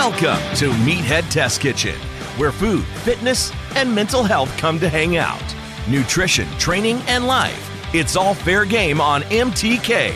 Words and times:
Welcome 0.00 0.56
to 0.56 0.70
Meathead 0.86 1.28
Test 1.28 1.60
Kitchen, 1.60 1.94
where 2.38 2.52
food, 2.52 2.86
fitness, 3.04 3.52
and 3.76 3.94
mental 3.94 4.24
health 4.24 4.50
come 4.56 4.80
to 4.80 4.88
hang 4.88 5.18
out. 5.18 5.44
Nutrition, 5.90 6.48
training, 6.58 7.02
and 7.06 7.26
life. 7.26 7.94
It's 7.94 8.16
all 8.16 8.32
fair 8.32 8.64
game 8.64 8.98
on 8.98 9.20
MTK, 9.24 10.12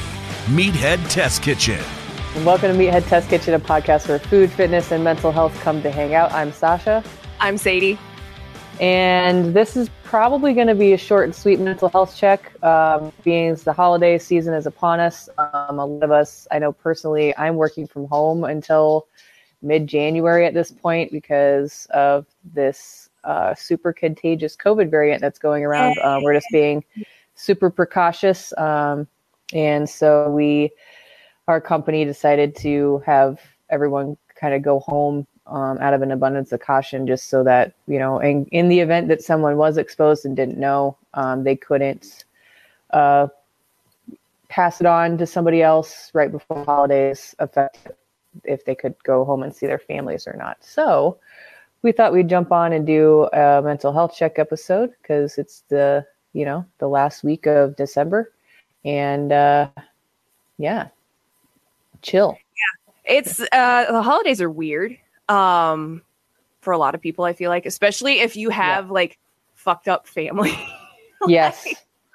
Meathead 0.47 1.07
Test 1.11 1.43
Kitchen. 1.43 1.79
Welcome 2.47 2.73
to 2.73 2.79
Meathead 2.79 3.07
Test 3.09 3.29
Kitchen, 3.29 3.53
a 3.53 3.59
podcast 3.59 4.09
where 4.09 4.19
food, 4.19 4.51
fitness, 4.51 4.91
and 4.91 5.05
mental 5.05 5.31
health 5.31 5.55
come 5.61 5.83
to 5.83 5.91
hang 5.91 6.15
out. 6.15 6.33
I'm 6.33 6.51
Sasha. 6.51 7.05
I'm 7.39 7.59
Sadie. 7.59 7.99
And 8.81 9.53
this 9.53 9.77
is 9.77 9.91
probably 10.03 10.55
going 10.55 10.69
to 10.69 10.75
be 10.75 10.95
a 10.95 10.99
short 10.99 11.25
and 11.25 11.35
sweet 11.35 11.61
mental 11.61 11.91
health 11.91 12.17
check, 12.17 12.55
um, 12.65 13.13
being 13.23 13.55
the 13.57 13.75
holiday 13.75 14.17
season 14.17 14.55
is 14.55 14.65
upon 14.65 15.01
us. 15.01 15.29
Um, 15.37 15.79
a 15.79 15.85
lot 15.85 16.03
of 16.03 16.11
us, 16.11 16.49
I 16.51 16.59
know 16.59 16.73
personally, 16.73 17.37
I'm 17.37 17.57
working 17.57 17.87
from 17.87 18.07
home 18.07 18.45
until 18.45 19.09
mid 19.65 19.87
January 19.87 20.47
at 20.47 20.55
this 20.55 20.71
point 20.71 21.11
because 21.11 21.87
of 21.91 22.27
this 22.55 23.09
uh, 23.25 23.55
super 23.55 23.93
contagious 23.93 24.57
COVID 24.57 24.91
variant 24.91 25.21
that's 25.21 25.39
going 25.39 25.65
around. 25.65 25.99
Uh, 25.99 26.21
we're 26.23 26.35
just 26.35 26.47
being 26.53 26.85
super 27.35 27.71
precautious. 27.71 28.57
Um, 28.59 29.09
and 29.53 29.89
so 29.89 30.31
we, 30.31 30.71
our 31.49 31.61
company 31.61 32.05
decided 32.05 32.55
to 32.57 33.03
have 33.07 33.41
everyone 33.71 34.17
kind 34.35 34.55
of 34.55 34.63
go 34.63 34.81
home 34.81 35.27
um, 35.47 35.79
out 35.79 35.95
of 35.95 36.03
an 36.03 36.11
abundance 36.11 36.53
of 36.53 36.61
caution, 36.61 37.07
just 37.07 37.29
so 37.29 37.45
that, 37.45 37.75
you 37.87 37.99
know, 37.99 38.19
in, 38.19 38.47
in 38.47 38.69
the 38.69 38.81
event 38.81 39.09
that 39.09 39.23
someone 39.23 39.57
was 39.57 39.77
exposed 39.77 40.25
and 40.25 40.37
didn't 40.37 40.59
know, 40.59 40.97
um, 41.15 41.45
they 41.45 41.57
couldn't 41.57 42.25
uh, 42.91 43.29
pass 44.49 44.81
it 44.81 44.87
on 44.87 45.19
to 45.19 45.27
somebody 45.27 45.63
else 45.63 46.11
right 46.15 46.33
before 46.33 46.65
holidays 46.65 47.35
affect 47.39 47.89
if 48.43 48.65
they 48.65 48.75
could 48.75 48.95
go 49.05 49.25
home 49.25 49.43
and 49.43 49.55
see 49.55 49.67
their 49.67 49.79
families 49.79 50.27
or 50.27 50.35
not. 50.37 50.59
So 50.61 51.19
we 51.83 51.93
thought 51.93 52.13
we'd 52.13 52.29
jump 52.29 52.51
on 52.51 52.73
and 52.73 52.87
do 52.87 53.29
a 53.33 53.63
mental 53.63 53.93
health 53.93 54.15
check 54.17 54.39
episode 54.39 54.93
because 55.01 55.39
it's 55.39 55.63
the 55.69 56.05
you 56.33 56.45
know 56.45 56.65
the 56.79 56.89
last 56.89 57.23
week 57.23 57.47
of 57.47 57.77
December, 57.77 58.33
and 58.85 59.31
uh, 59.33 59.69
yeah, 60.59 60.89
chill. 62.03 62.37
Yeah, 62.37 63.17
it's 63.17 63.41
uh, 63.41 63.93
the 63.93 64.03
holidays 64.03 64.41
are 64.41 64.51
weird 64.51 64.97
um, 65.29 66.03
for 66.61 66.73
a 66.73 66.79
lot 66.79 66.95
of 66.95 67.01
people. 67.01 67.25
I 67.25 67.35
feel 67.35 67.51
like, 67.51 67.67
especially 67.67 68.21
if 68.21 68.37
you 68.37 68.51
have 68.51 68.87
yeah. 68.87 68.93
like 68.93 69.19
fucked 69.55 69.89
up 69.89 70.07
family. 70.07 70.51
like, 71.21 71.31
yes. 71.31 71.67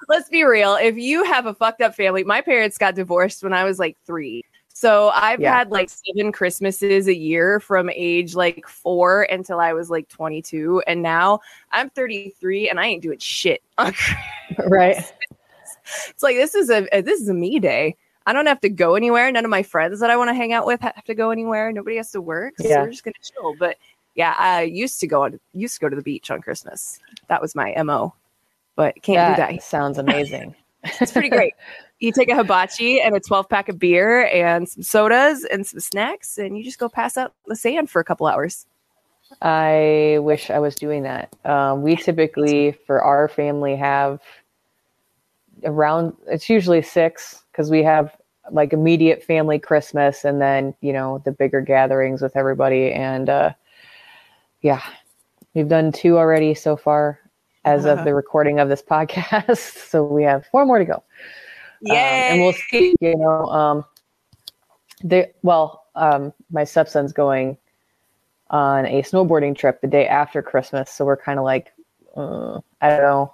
Let's 0.07 0.29
be 0.29 0.43
real. 0.43 0.75
If 0.75 0.97
you 0.97 1.23
have 1.23 1.45
a 1.45 1.53
fucked 1.53 1.81
up 1.81 1.93
family, 1.93 2.23
my 2.23 2.41
parents 2.41 2.79
got 2.79 2.95
divorced 2.95 3.43
when 3.43 3.53
I 3.53 3.63
was 3.63 3.77
like 3.77 3.95
three. 4.05 4.43
So 4.79 5.09
I've 5.09 5.41
yeah. 5.41 5.57
had 5.57 5.71
like 5.71 5.89
seven 5.89 6.31
Christmases 6.31 7.09
a 7.09 7.13
year 7.13 7.59
from 7.59 7.89
age 7.93 8.33
like 8.33 8.65
four 8.65 9.23
until 9.23 9.59
I 9.59 9.73
was 9.73 9.89
like 9.89 10.07
22. 10.07 10.81
And 10.87 11.01
now 11.01 11.41
I'm 11.73 11.89
33 11.89 12.69
and 12.69 12.79
I 12.79 12.85
ain't 12.85 13.03
doing 13.03 13.19
shit. 13.19 13.61
right. 14.57 15.03
It's 16.07 16.23
like, 16.23 16.37
this 16.37 16.55
is 16.55 16.69
a, 16.69 16.87
uh, 16.97 17.01
this 17.01 17.19
is 17.19 17.27
a 17.27 17.33
me 17.33 17.59
day. 17.59 17.97
I 18.25 18.31
don't 18.31 18.45
have 18.45 18.61
to 18.61 18.69
go 18.69 18.95
anywhere. 18.95 19.29
None 19.33 19.43
of 19.43 19.51
my 19.51 19.63
friends 19.63 19.99
that 19.99 20.09
I 20.09 20.15
want 20.15 20.29
to 20.29 20.33
hang 20.33 20.53
out 20.53 20.65
with 20.65 20.79
have 20.79 21.03
to 21.03 21.13
go 21.13 21.31
anywhere. 21.31 21.73
Nobody 21.73 21.97
has 21.97 22.11
to 22.11 22.21
work. 22.21 22.53
So 22.57 22.69
yeah. 22.69 22.81
we're 22.81 22.91
just 22.91 23.03
going 23.03 23.15
to 23.21 23.33
chill. 23.33 23.55
But 23.59 23.75
yeah, 24.15 24.33
I 24.37 24.61
used 24.61 25.01
to 25.01 25.07
go 25.07 25.23
on, 25.23 25.41
used 25.53 25.73
to 25.73 25.81
go 25.81 25.89
to 25.89 25.95
the 25.97 26.01
beach 26.01 26.31
on 26.31 26.41
Christmas. 26.41 26.99
That 27.27 27.41
was 27.41 27.53
my 27.53 27.75
MO, 27.83 28.13
but 28.77 28.95
can't 29.01 29.35
that 29.35 29.49
do 29.49 29.55
that. 29.55 29.61
Sounds 29.61 29.97
amazing. 29.97 30.55
it's 30.85 31.11
pretty 31.11 31.27
great. 31.27 31.53
you 31.99 32.11
take 32.11 32.29
a 32.29 32.35
hibachi 32.35 33.01
and 33.01 33.15
a 33.15 33.19
12 33.19 33.49
pack 33.49 33.69
of 33.69 33.77
beer 33.77 34.25
and 34.27 34.67
some 34.69 34.83
sodas 34.83 35.43
and 35.45 35.67
some 35.67 35.79
snacks 35.79 36.37
and 36.37 36.57
you 36.57 36.63
just 36.63 36.79
go 36.79 36.87
pass 36.87 37.17
out 37.17 37.33
the 37.47 37.55
sand 37.55 37.89
for 37.89 37.99
a 37.99 38.03
couple 38.03 38.25
hours. 38.27 38.65
I 39.41 40.17
wish 40.21 40.49
i 40.49 40.57
was 40.59 40.75
doing 40.75 41.03
that. 41.03 41.35
Um, 41.45 41.83
we 41.83 41.95
typically 41.95 42.71
for 42.87 43.01
our 43.01 43.27
family 43.27 43.75
have 43.75 44.21
around 45.65 46.15
it's 46.27 46.49
usually 46.49 46.81
six 46.81 47.43
because 47.51 47.69
we 47.69 47.83
have 47.83 48.15
like 48.51 48.71
immediate 48.71 49.21
family 49.21 49.59
christmas 49.59 50.23
and 50.23 50.41
then 50.41 50.73
you 50.79 50.93
know 50.93 51.21
the 51.25 51.31
bigger 51.31 51.61
gatherings 51.61 52.21
with 52.21 52.35
everybody. 52.35 52.91
And 52.91 53.29
uh 53.29 53.53
yeah 54.61 54.81
we've 55.53 55.67
done 55.67 55.91
two 55.91 56.17
already 56.17 56.53
so 56.53 56.75
far 56.77 57.19
as 57.65 57.85
uh-huh. 57.85 57.99
of 57.99 58.05
the 58.05 58.15
recording 58.15 58.59
of 58.59 58.69
this 58.69 58.81
podcast. 58.81 59.75
So 59.89 60.03
we 60.03 60.23
have 60.23 60.45
four 60.47 60.65
more 60.65 60.79
to 60.79 60.85
go 60.85 61.03
yeah, 61.81 61.93
um, 61.93 62.33
and 62.33 62.41
we'll 62.41 62.53
see. 62.53 62.93
You 62.99 63.15
know, 63.17 63.45
um, 63.45 63.85
they 65.03 65.31
well, 65.41 65.85
um, 65.95 66.33
my 66.51 66.63
stepson's 66.63 67.13
going 67.13 67.57
on 68.49 68.85
a 68.85 69.01
snowboarding 69.03 69.57
trip 69.57 69.81
the 69.81 69.87
day 69.87 70.07
after 70.07 70.41
Christmas, 70.41 70.91
so 70.91 71.05
we're 71.05 71.17
kind 71.17 71.39
of 71.39 71.45
like, 71.45 71.71
uh, 72.15 72.59
I 72.81 72.89
don't 72.89 73.01
know 73.01 73.33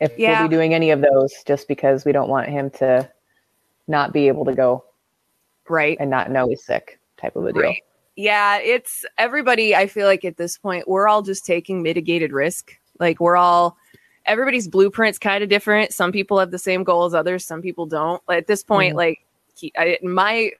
if 0.00 0.18
yeah. 0.18 0.40
we'll 0.40 0.48
be 0.48 0.54
doing 0.54 0.74
any 0.74 0.90
of 0.90 1.00
those, 1.00 1.32
just 1.46 1.68
because 1.68 2.04
we 2.04 2.12
don't 2.12 2.28
want 2.28 2.48
him 2.48 2.70
to 2.70 3.10
not 3.88 4.12
be 4.12 4.28
able 4.28 4.44
to 4.44 4.54
go, 4.54 4.84
right, 5.68 5.96
and 6.00 6.10
not 6.10 6.30
know 6.30 6.48
he's 6.48 6.64
sick, 6.64 7.00
type 7.16 7.36
of 7.36 7.46
a 7.46 7.52
deal. 7.52 7.62
Right. 7.62 7.82
Yeah, 8.16 8.58
it's 8.58 9.04
everybody. 9.16 9.74
I 9.74 9.86
feel 9.86 10.06
like 10.06 10.24
at 10.24 10.36
this 10.36 10.58
point, 10.58 10.86
we're 10.86 11.08
all 11.08 11.22
just 11.22 11.46
taking 11.46 11.82
mitigated 11.82 12.32
risk. 12.32 12.72
Like 12.98 13.18
we're 13.18 13.36
all 13.36 13.78
everybody's 14.30 14.68
blueprint's 14.68 15.18
kind 15.18 15.42
of 15.42 15.50
different. 15.50 15.92
Some 15.92 16.12
people 16.12 16.38
have 16.38 16.52
the 16.52 16.58
same 16.58 16.84
goal 16.84 17.04
as 17.04 17.14
others. 17.14 17.44
Some 17.44 17.60
people 17.60 17.84
don't. 17.84 18.22
At 18.30 18.46
this 18.46 18.62
point, 18.62 18.90
mm-hmm. 18.90 18.98
like 18.98 19.26
keep, 19.56 19.74
I, 19.76 19.98
my 20.02 20.52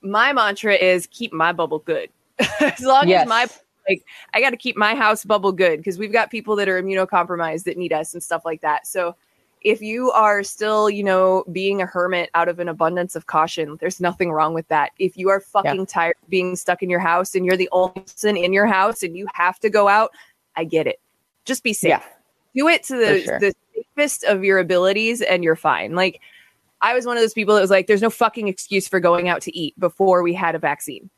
my 0.00 0.32
mantra 0.32 0.74
is 0.74 1.06
keep 1.08 1.32
my 1.32 1.52
bubble 1.52 1.80
good. 1.80 2.08
as 2.60 2.80
long 2.80 3.08
yes. 3.08 3.22
as 3.22 3.28
my 3.28 3.46
like 3.88 4.04
I 4.32 4.40
got 4.40 4.50
to 4.50 4.56
keep 4.56 4.76
my 4.76 4.94
house 4.94 5.24
bubble 5.24 5.52
good 5.52 5.78
because 5.78 5.98
we've 5.98 6.12
got 6.12 6.30
people 6.30 6.56
that 6.56 6.68
are 6.68 6.82
immunocompromised 6.82 7.64
that 7.64 7.76
need 7.76 7.92
us 7.92 8.14
and 8.14 8.22
stuff 8.22 8.44
like 8.44 8.62
that. 8.62 8.86
So 8.86 9.14
if 9.60 9.80
you 9.82 10.10
are 10.10 10.42
still, 10.42 10.90
you 10.90 11.04
know, 11.04 11.44
being 11.52 11.82
a 11.82 11.86
hermit 11.86 12.30
out 12.34 12.48
of 12.48 12.58
an 12.58 12.68
abundance 12.68 13.14
of 13.14 13.26
caution, 13.26 13.76
there's 13.78 14.00
nothing 14.00 14.32
wrong 14.32 14.54
with 14.54 14.66
that. 14.68 14.90
If 14.98 15.16
you 15.16 15.28
are 15.28 15.40
fucking 15.40 15.80
yeah. 15.80 15.84
tired 15.84 16.16
of 16.22 16.30
being 16.30 16.56
stuck 16.56 16.82
in 16.82 16.90
your 16.90 17.00
house 17.00 17.34
and 17.34 17.44
you're 17.44 17.56
the 17.56 17.68
only 17.70 18.00
person 18.00 18.36
in 18.36 18.52
your 18.52 18.66
house 18.66 19.02
and 19.02 19.16
you 19.16 19.26
have 19.34 19.60
to 19.60 19.70
go 19.70 19.86
out, 19.86 20.10
I 20.56 20.64
get 20.64 20.86
it. 20.86 21.00
Just 21.44 21.62
be 21.62 21.74
safe. 21.74 21.90
Yeah 21.90 22.02
do 22.54 22.68
it 22.68 22.82
to 22.84 22.96
the, 22.96 23.22
sure. 23.22 23.40
the 23.40 23.54
safest 23.74 24.24
of 24.24 24.44
your 24.44 24.58
abilities 24.58 25.22
and 25.22 25.42
you're 25.44 25.56
fine. 25.56 25.94
Like 25.94 26.20
I 26.80 26.94
was 26.94 27.06
one 27.06 27.16
of 27.16 27.22
those 27.22 27.34
people 27.34 27.54
that 27.54 27.60
was 27.60 27.70
like, 27.70 27.86
there's 27.86 28.02
no 28.02 28.10
fucking 28.10 28.48
excuse 28.48 28.88
for 28.88 29.00
going 29.00 29.28
out 29.28 29.42
to 29.42 29.56
eat 29.56 29.78
before 29.78 30.22
we 30.22 30.34
had 30.34 30.54
a 30.54 30.58
vaccine. 30.58 31.10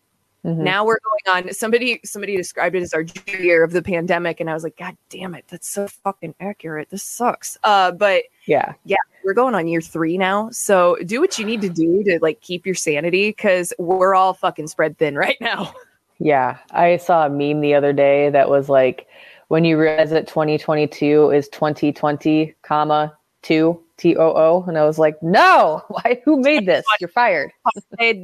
Mm-hmm. 0.44 0.62
Now 0.62 0.84
we're 0.84 0.98
going 1.00 1.44
on. 1.46 1.54
Somebody 1.54 2.00
somebody 2.04 2.36
described 2.36 2.76
it 2.76 2.82
as 2.82 2.92
our 2.92 3.02
junior 3.02 3.40
year 3.40 3.64
of 3.64 3.72
the 3.72 3.80
pandemic, 3.80 4.40
and 4.40 4.50
I 4.50 4.54
was 4.54 4.62
like, 4.62 4.76
God 4.76 4.94
damn 5.08 5.34
it, 5.34 5.46
that's 5.48 5.66
so 5.66 5.88
fucking 5.88 6.34
accurate. 6.38 6.90
This 6.90 7.02
sucks. 7.02 7.56
Uh, 7.64 7.92
but 7.92 8.24
yeah, 8.44 8.74
yeah, 8.84 8.98
we're 9.24 9.32
going 9.32 9.54
on 9.54 9.66
year 9.66 9.80
three 9.80 10.18
now. 10.18 10.50
So 10.50 10.98
do 11.06 11.18
what 11.18 11.38
you 11.38 11.46
need 11.46 11.62
to 11.62 11.70
do 11.70 12.04
to 12.04 12.18
like 12.20 12.42
keep 12.42 12.66
your 12.66 12.74
sanity 12.74 13.30
because 13.30 13.72
we're 13.78 14.14
all 14.14 14.34
fucking 14.34 14.66
spread 14.66 14.98
thin 14.98 15.16
right 15.16 15.38
now. 15.40 15.74
Yeah, 16.20 16.58
I 16.70 16.98
saw 16.98 17.26
a 17.26 17.28
meme 17.28 17.60
the 17.60 17.74
other 17.74 17.92
day 17.92 18.30
that 18.30 18.48
was 18.48 18.68
like, 18.68 19.08
when 19.54 19.64
you 19.64 19.78
realize 19.78 20.10
that 20.10 20.26
2022 20.26 21.30
is 21.30 21.48
2020, 21.50 22.56
comma 22.62 23.16
two 23.42 23.80
T 23.96 24.16
O 24.16 24.32
O, 24.34 24.64
and 24.66 24.76
I 24.76 24.82
was 24.84 24.98
like, 24.98 25.14
no, 25.22 25.80
why? 25.88 26.20
Who 26.24 26.40
made 26.40 26.66
this? 26.66 26.84
You're 26.98 27.06
fired. 27.06 27.52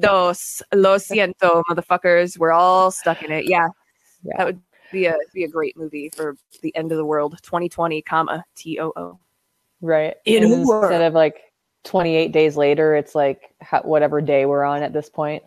Dos, 0.00 0.61
lo 0.75 0.97
siento, 0.97 1.62
motherfuckers. 1.71 2.37
We're 2.37 2.50
all 2.50 2.91
stuck 2.91 3.23
in 3.23 3.31
it. 3.31 3.44
Yeah, 3.44 3.69
Yeah. 4.25 4.38
that 4.38 4.47
would 4.47 4.61
be 4.91 5.06
a 5.06 5.15
be 5.32 5.44
a 5.44 5.49
great 5.49 5.77
movie 5.77 6.09
for 6.09 6.37
the 6.62 6.75
end 6.75 6.91
of 6.91 6.99
the 6.99 7.05
world. 7.05 7.38
2020, 7.44 8.03
comma 8.03 8.44
T 8.56 8.81
O 8.81 8.93
O. 8.97 9.21
Right. 9.81 10.17
In 10.25 10.67
world. 10.67 10.83
instead 10.91 11.03
of 11.06 11.15
like 11.15 11.53
28 11.85 12.33
days 12.33 12.56
later, 12.56 12.97
it's 12.97 13.15
like 13.15 13.55
whatever 13.85 14.21
day 14.21 14.47
we're 14.47 14.65
on 14.65 14.83
at 14.83 14.93
this 14.93 15.09
point, 15.09 15.44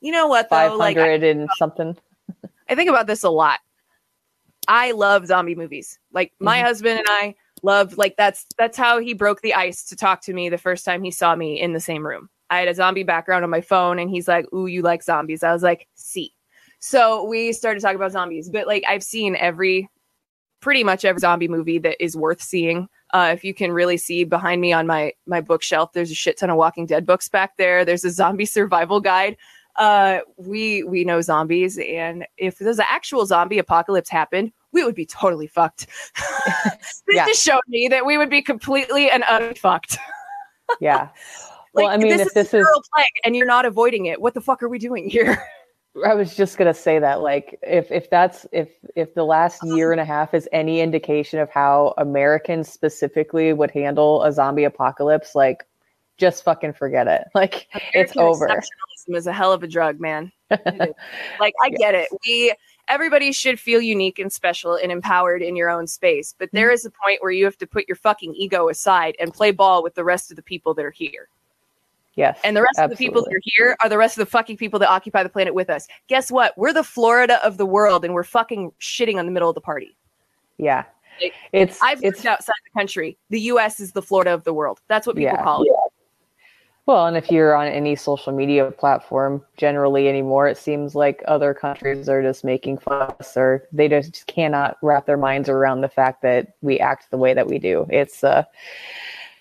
You 0.00 0.12
know 0.12 0.28
what 0.28 0.48
though? 0.48 0.78
500 0.78 0.78
Like 0.78 0.96
I, 0.96 1.08
and 1.26 1.46
something. 1.58 1.94
I 2.70 2.74
think 2.74 2.88
about 2.88 3.06
this 3.06 3.22
a 3.22 3.28
lot. 3.28 3.60
I 4.68 4.92
love 4.92 5.26
zombie 5.26 5.54
movies. 5.54 5.98
Like 6.12 6.32
my 6.40 6.58
Mm-hmm. 6.58 6.66
husband 6.66 6.98
and 6.98 7.08
I 7.08 7.34
love 7.62 7.96
like 7.96 8.16
that's 8.16 8.46
that's 8.58 8.76
how 8.76 8.98
he 8.98 9.14
broke 9.14 9.40
the 9.40 9.54
ice 9.54 9.84
to 9.86 9.96
talk 9.96 10.20
to 10.22 10.32
me 10.32 10.48
the 10.48 10.58
first 10.58 10.84
time 10.84 11.02
he 11.02 11.10
saw 11.10 11.34
me 11.36 11.60
in 11.60 11.72
the 11.72 11.80
same 11.80 12.06
room. 12.06 12.28
I 12.50 12.58
had 12.58 12.68
a 12.68 12.74
zombie 12.74 13.02
background 13.04 13.42
on 13.44 13.50
my 13.50 13.60
phone 13.62 13.98
and 13.98 14.10
he's 14.10 14.28
like, 14.28 14.46
"Ooh, 14.52 14.66
you 14.66 14.82
like 14.82 15.02
zombies." 15.02 15.42
I 15.42 15.52
was 15.52 15.62
like, 15.62 15.88
"See." 15.94 16.32
So 16.78 17.24
we 17.24 17.52
started 17.52 17.80
talking 17.80 17.96
about 17.96 18.12
zombies, 18.12 18.50
but 18.50 18.66
like 18.66 18.84
I've 18.88 19.02
seen 19.02 19.36
every 19.36 19.88
pretty 20.60 20.84
much 20.84 21.04
every 21.04 21.20
zombie 21.20 21.48
movie 21.48 21.78
that 21.78 22.02
is 22.02 22.16
worth 22.16 22.40
seeing. 22.42 22.88
Uh, 23.12 23.30
if 23.32 23.44
you 23.44 23.54
can 23.54 23.70
really 23.72 23.96
see 23.96 24.24
behind 24.24 24.60
me 24.60 24.72
on 24.72 24.86
my 24.86 25.12
my 25.26 25.40
bookshelf, 25.40 25.92
there's 25.92 26.10
a 26.10 26.14
shit 26.14 26.38
ton 26.38 26.50
of 26.50 26.56
Walking 26.56 26.84
Dead 26.86 27.06
books 27.06 27.28
back 27.28 27.56
there. 27.56 27.84
There's 27.84 28.04
a 28.04 28.10
zombie 28.10 28.44
survival 28.58 29.00
guide. 29.00 29.36
Uh, 29.76 30.20
we 30.36 30.82
we 30.84 31.04
know 31.04 31.20
zombies, 31.20 31.78
and 31.78 32.26
if 32.36 32.58
there's 32.58 32.78
an 32.78 32.86
actual 32.88 33.26
zombie 33.26 33.58
apocalypse 33.58 34.08
happened, 34.08 34.52
we 34.72 34.84
would 34.84 34.94
be 34.94 35.06
totally 35.06 35.46
fucked. 35.46 35.86
this 36.64 36.94
Yeah. 37.08 37.26
just 37.26 37.42
showed 37.42 37.62
me 37.68 37.88
that 37.88 38.06
we 38.06 38.16
would 38.18 38.30
be 38.30 38.42
completely 38.42 39.10
and 39.10 39.24
unfucked. 39.28 39.96
fucked. 39.96 39.98
Yeah. 40.80 41.08
Like, 41.76 41.86
well, 41.86 41.92
I 41.92 41.96
mean, 41.96 42.08
this 42.16 42.20
if 42.20 42.26
is 42.28 42.32
this 42.34 42.54
a 42.54 42.58
is, 42.58 42.66
plague, 42.94 43.06
and 43.24 43.34
you're 43.34 43.48
not 43.48 43.64
avoiding 43.66 44.06
it, 44.06 44.20
what 44.20 44.32
the 44.32 44.40
fuck 44.40 44.62
are 44.62 44.68
we 44.68 44.78
doing 44.78 45.10
here? 45.10 45.42
I 46.06 46.14
was 46.14 46.36
just 46.36 46.56
gonna 46.56 46.72
say 46.72 47.00
that, 47.00 47.20
like, 47.20 47.58
if 47.64 47.90
if 47.90 48.08
that's 48.10 48.46
if 48.52 48.68
if 48.94 49.12
the 49.14 49.24
last 49.24 49.60
year 49.64 49.90
and 49.90 50.00
a 50.00 50.04
half 50.04 50.34
is 50.34 50.48
any 50.52 50.80
indication 50.80 51.40
of 51.40 51.50
how 51.50 51.92
Americans 51.98 52.68
specifically 52.68 53.52
would 53.52 53.72
handle 53.72 54.22
a 54.22 54.30
zombie 54.30 54.62
apocalypse, 54.62 55.34
like, 55.34 55.66
just 56.16 56.44
fucking 56.44 56.72
forget 56.74 57.06
it. 57.08 57.24
Like, 57.34 57.68
it's 57.92 58.16
over. 58.16 58.46
exceptionalism 58.48 59.16
is 59.16 59.26
a 59.26 59.32
hell 59.32 59.52
of 59.52 59.62
a 59.62 59.66
drug, 59.68 60.00
man. 60.00 60.30
Like 60.50 61.54
I 61.62 61.70
get 61.70 61.94
it. 61.94 62.08
We 62.26 62.54
everybody 62.88 63.32
should 63.32 63.58
feel 63.58 63.80
unique 63.80 64.18
and 64.18 64.30
special 64.32 64.74
and 64.76 64.92
empowered 64.92 65.42
in 65.42 65.56
your 65.56 65.70
own 65.70 65.86
space, 65.86 66.34
but 66.38 66.48
there 66.52 66.68
Mm-hmm. 66.68 66.74
is 66.74 66.84
a 66.86 66.90
point 67.04 67.22
where 67.22 67.32
you 67.32 67.44
have 67.46 67.56
to 67.58 67.66
put 67.66 67.88
your 67.88 67.96
fucking 67.96 68.34
ego 68.36 68.68
aside 68.68 69.16
and 69.18 69.32
play 69.32 69.50
ball 69.50 69.82
with 69.82 69.94
the 69.94 70.04
rest 70.04 70.30
of 70.30 70.36
the 70.36 70.42
people 70.42 70.74
that 70.74 70.84
are 70.84 70.90
here. 70.90 71.28
Yes. 72.14 72.38
And 72.44 72.56
the 72.56 72.62
rest 72.62 72.78
of 72.78 72.90
the 72.90 72.96
people 72.96 73.24
that 73.24 73.34
are 73.34 73.40
here 73.42 73.76
are 73.82 73.88
the 73.88 73.98
rest 73.98 74.16
of 74.16 74.24
the 74.24 74.30
fucking 74.30 74.56
people 74.58 74.78
that 74.78 74.88
occupy 74.88 75.24
the 75.24 75.28
planet 75.28 75.52
with 75.54 75.68
us. 75.68 75.88
Guess 76.08 76.30
what? 76.30 76.56
We're 76.56 76.72
the 76.72 76.84
Florida 76.84 77.44
of 77.44 77.56
the 77.56 77.66
world 77.66 78.04
and 78.04 78.14
we're 78.14 78.22
fucking 78.22 78.70
shitting 78.80 79.16
on 79.18 79.26
the 79.26 79.32
middle 79.32 79.48
of 79.48 79.56
the 79.56 79.60
party. 79.60 79.96
Yeah. 80.58 80.84
Like, 81.20 81.32
It's 81.52 81.80
I've 81.82 81.98
it's 82.04 82.18
lived 82.18 82.26
outside 82.26 82.54
the 82.72 82.78
country. 82.78 83.16
The 83.30 83.40
US 83.40 83.80
is 83.80 83.92
the 83.92 84.02
Florida 84.02 84.32
of 84.32 84.44
the 84.44 84.52
world. 84.52 84.80
That's 84.88 85.06
what 85.08 85.16
people 85.16 85.32
Yeah. 85.34 85.42
call 85.42 85.62
it. 85.64 85.68
Well, 86.86 87.06
and 87.06 87.16
if 87.16 87.30
you're 87.30 87.54
on 87.56 87.66
any 87.66 87.96
social 87.96 88.30
media 88.32 88.70
platform, 88.70 89.42
generally 89.56 90.06
anymore, 90.06 90.48
it 90.48 90.58
seems 90.58 90.94
like 90.94 91.22
other 91.26 91.54
countries 91.54 92.10
are 92.10 92.22
just 92.22 92.44
making 92.44 92.76
fun 92.78 93.00
of 93.00 93.16
us, 93.18 93.36
or 93.38 93.66
they 93.72 93.88
just 93.88 94.26
cannot 94.26 94.76
wrap 94.82 95.06
their 95.06 95.16
minds 95.16 95.48
around 95.48 95.80
the 95.80 95.88
fact 95.88 96.20
that 96.22 96.48
we 96.60 96.78
act 96.78 97.10
the 97.10 97.16
way 97.16 97.32
that 97.32 97.46
we 97.46 97.58
do. 97.58 97.86
It's 97.88 98.22
uh, 98.22 98.44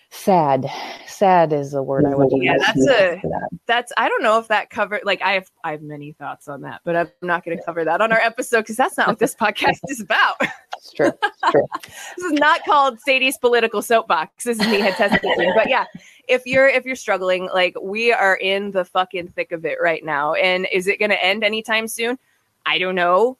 sad. 0.10 0.70
Sad 1.06 1.52
is 1.52 1.72
the 1.72 1.84
word 1.84 2.06
I 2.06 2.16
would 2.16 2.32
use. 2.32 2.44
Yeah, 2.46 2.58
that's 2.60 2.88
a- 2.88 3.20
that. 3.24 3.50
That's 3.66 3.94
I 3.98 4.08
don't 4.08 4.24
know 4.24 4.40
if 4.40 4.48
that 4.50 4.70
covered 4.70 5.02
like 5.04 5.22
I 5.22 5.34
have 5.34 5.50
I 5.66 5.72
have 5.72 5.82
many 5.82 6.14
thoughts 6.14 6.48
on 6.48 6.62
that, 6.62 6.82
but 6.86 6.96
I'm 6.96 7.12
not 7.22 7.44
going 7.44 7.58
to 7.58 7.64
cover 7.64 7.84
that 7.84 8.00
on 8.02 8.12
our 8.12 8.20
episode 8.20 8.62
because 8.62 8.78
that's 8.78 8.98
not 8.98 9.08
what 9.08 9.20
this 9.20 9.36
podcast 9.40 9.80
is 9.90 10.00
about. 10.00 10.36
It's 10.78 10.92
true. 10.94 11.12
It's 11.24 11.52
true. 11.52 11.68
this 11.84 12.26
is 12.26 12.34
not 12.34 12.64
called 12.66 13.00
Sadie's 13.02 13.38
political 13.38 13.82
soapbox. 13.82 14.46
This 14.46 14.60
is 14.60 14.66
Meathead 14.68 14.96
testing. 14.96 15.52
but 15.56 15.70
yeah, 15.70 15.86
if 16.28 16.46
you're 16.46 16.68
if 16.68 16.86
you're 16.86 16.96
struggling, 16.96 17.50
like 17.54 17.76
we 17.82 18.12
are 18.14 18.36
in 18.36 18.72
the 18.72 18.86
fucking 18.86 19.30
thick 19.30 19.52
of 19.52 19.66
it 19.66 19.78
right 19.82 20.04
now, 20.04 20.34
and 20.34 20.68
is 20.72 20.88
it 20.88 21.00
going 21.00 21.12
to 21.12 21.24
end 21.24 21.44
anytime 21.44 21.88
soon? 21.88 22.18
I 22.66 22.78
don't 22.78 22.96
know. 22.96 23.38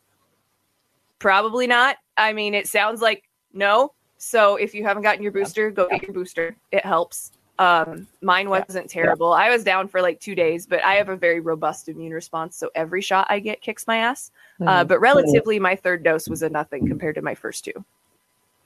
Probably 1.20 1.68
not. 1.68 1.98
I 2.18 2.34
mean, 2.34 2.54
it 2.54 2.68
sounds 2.68 3.02
like 3.02 3.24
no. 3.54 3.94
So 4.18 4.56
if 4.56 4.74
you 4.74 4.84
haven't 4.84 5.04
gotten 5.04 5.24
your 5.24 5.32
booster, 5.32 5.72
go 5.72 5.88
get 5.90 6.04
your 6.04 6.14
booster. 6.14 6.56
It 6.72 6.86
helps. 6.86 7.32
Um, 7.60 8.08
mine 8.22 8.50
wasn't 8.50 8.90
terrible. 8.90 9.32
I 9.32 9.50
was 9.50 9.64
down 9.64 9.88
for 9.88 10.02
like 10.02 10.20
two 10.20 10.34
days, 10.34 10.66
but 10.66 10.84
I 10.84 10.96
have 10.96 11.10
a 11.10 11.16
very 11.16 11.40
robust 11.40 11.88
immune 11.88 12.12
response, 12.12 12.58
so 12.58 12.70
every 12.74 13.02
shot 13.02 13.28
I 13.30 13.40
get 13.40 13.62
kicks 13.62 13.86
my 13.86 13.98
ass. 13.98 14.32
Uh, 14.62 14.84
Mhm. 14.84 14.88
but 14.88 15.00
relatively, 15.00 15.60
my 15.60 15.76
third 15.76 16.04
dose 16.04 16.28
was 16.28 16.42
a 16.42 16.50
nothing 16.50 16.88
compared 16.88 17.16
to 17.16 17.22
my 17.22 17.36
first 17.36 17.64
two. 17.64 17.86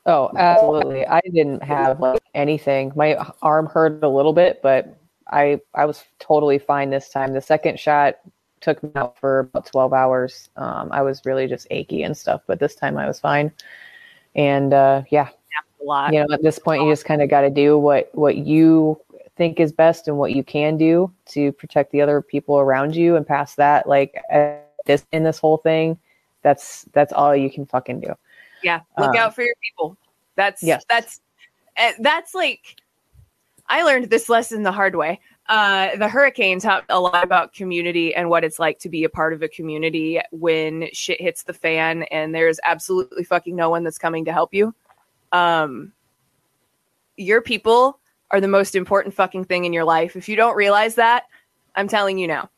Oh, 0.08 0.32
absolutely. 0.38 1.06
I 1.06 1.20
didn't 1.34 1.62
have 1.64 2.00
like 2.00 2.22
anything. 2.34 2.94
My 2.96 3.18
arm 3.42 3.66
hurt 3.66 4.02
a 4.04 4.08
little 4.10 4.34
bit, 4.34 4.62
but 4.64 4.98
I 5.30 5.60
I 5.76 5.86
was 5.86 6.06
totally 6.20 6.58
fine 6.60 6.90
this 6.90 7.10
time. 7.10 7.34
The 7.34 7.42
second 7.42 7.78
shot 7.78 8.16
took 8.62 8.82
me 8.82 8.90
out 8.96 9.20
for 9.20 9.40
about 9.40 9.66
12 9.66 9.94
hours. 9.94 10.50
Um, 10.56 10.90
I 10.92 11.02
was 11.02 11.22
really 11.26 11.48
just 11.48 11.68
achy 11.70 12.04
and 12.04 12.16
stuff, 12.18 12.42
but 12.48 12.60
this 12.60 12.74
time 12.74 12.98
I 12.98 13.06
was 13.06 13.20
fine. 13.20 13.52
And 14.36 14.74
uh, 14.74 15.04
yeah, 15.10 15.30
A 15.82 15.84
lot. 15.84 16.14
you 16.14 16.20
know, 16.20 16.34
at 16.34 16.42
this 16.42 16.58
point, 16.58 16.84
you 16.84 16.92
just 16.92 17.06
kind 17.06 17.22
of 17.22 17.30
got 17.30 17.42
to 17.42 17.50
do 17.50 17.78
what 17.78 18.10
what 18.14 18.38
you 18.38 19.00
think 19.36 19.60
is 19.60 19.72
best 19.74 20.08
and 20.08 20.18
what 20.18 20.32
you 20.32 20.44
can 20.44 20.78
do 20.78 21.12
to 21.28 21.52
protect 21.52 21.92
the 21.92 22.02
other 22.02 22.22
people 22.22 22.58
around 22.60 22.96
you. 22.96 23.18
And 23.18 23.28
past 23.28 23.58
that, 23.58 23.90
like 23.90 24.16
at 24.32 24.72
this 24.86 25.06
in 25.12 25.24
this 25.24 25.38
whole 25.38 25.58
thing, 25.58 25.98
that's 26.44 26.86
that's 26.94 27.12
all 27.12 27.36
you 27.36 27.52
can 27.52 27.66
fucking 27.66 28.00
do. 28.00 28.16
Yeah, 28.64 28.82
look 28.98 29.10
Um, 29.10 29.16
out 29.16 29.36
for 29.36 29.44
your 29.44 29.56
people. 29.64 29.98
That's 30.36 30.64
yes. 30.64 30.84
that's 30.90 31.22
uh, 31.78 31.92
that's 32.00 32.34
like 32.34 32.76
I 33.68 33.84
learned 33.84 34.10
this 34.10 34.30
lesson 34.30 34.64
the 34.64 34.72
hard 34.72 34.96
way. 34.96 35.20
Uh, 35.50 35.96
the 35.96 36.10
hurricane 36.10 36.60
taught 36.60 36.84
a 36.90 37.00
lot 37.00 37.24
about 37.24 37.54
community 37.54 38.14
and 38.14 38.30
what 38.30 38.44
it's 38.44 38.60
like 38.60 38.80
to 38.80 38.90
be 38.90 39.06
a 39.06 39.10
part 39.10 39.32
of 39.32 39.42
a 39.42 39.48
community 39.48 40.20
when 40.32 40.90
shit 40.92 41.22
hits 41.22 41.44
the 41.44 41.54
fan 41.54 42.04
and 42.04 42.36
there's 42.36 42.60
absolutely 42.66 43.24
fucking 43.24 43.56
no 43.56 43.70
one 43.70 43.84
that's 43.84 43.98
coming 43.98 44.26
to 44.26 44.34
help 44.34 44.54
you. 44.54 44.76
Um, 45.32 45.94
your 47.16 47.42
people 47.42 48.00
are 48.32 48.42
the 48.42 48.48
most 48.48 48.76
important 48.76 49.16
fucking 49.16 49.46
thing 49.46 49.64
in 49.64 49.72
your 49.72 49.86
life. 49.86 50.18
If 50.18 50.28
you 50.28 50.36
don't 50.36 50.56
realize 50.56 50.96
that, 50.96 51.24
I'm 51.76 51.88
telling 51.88 52.18
you 52.18 52.28
now. 52.28 52.50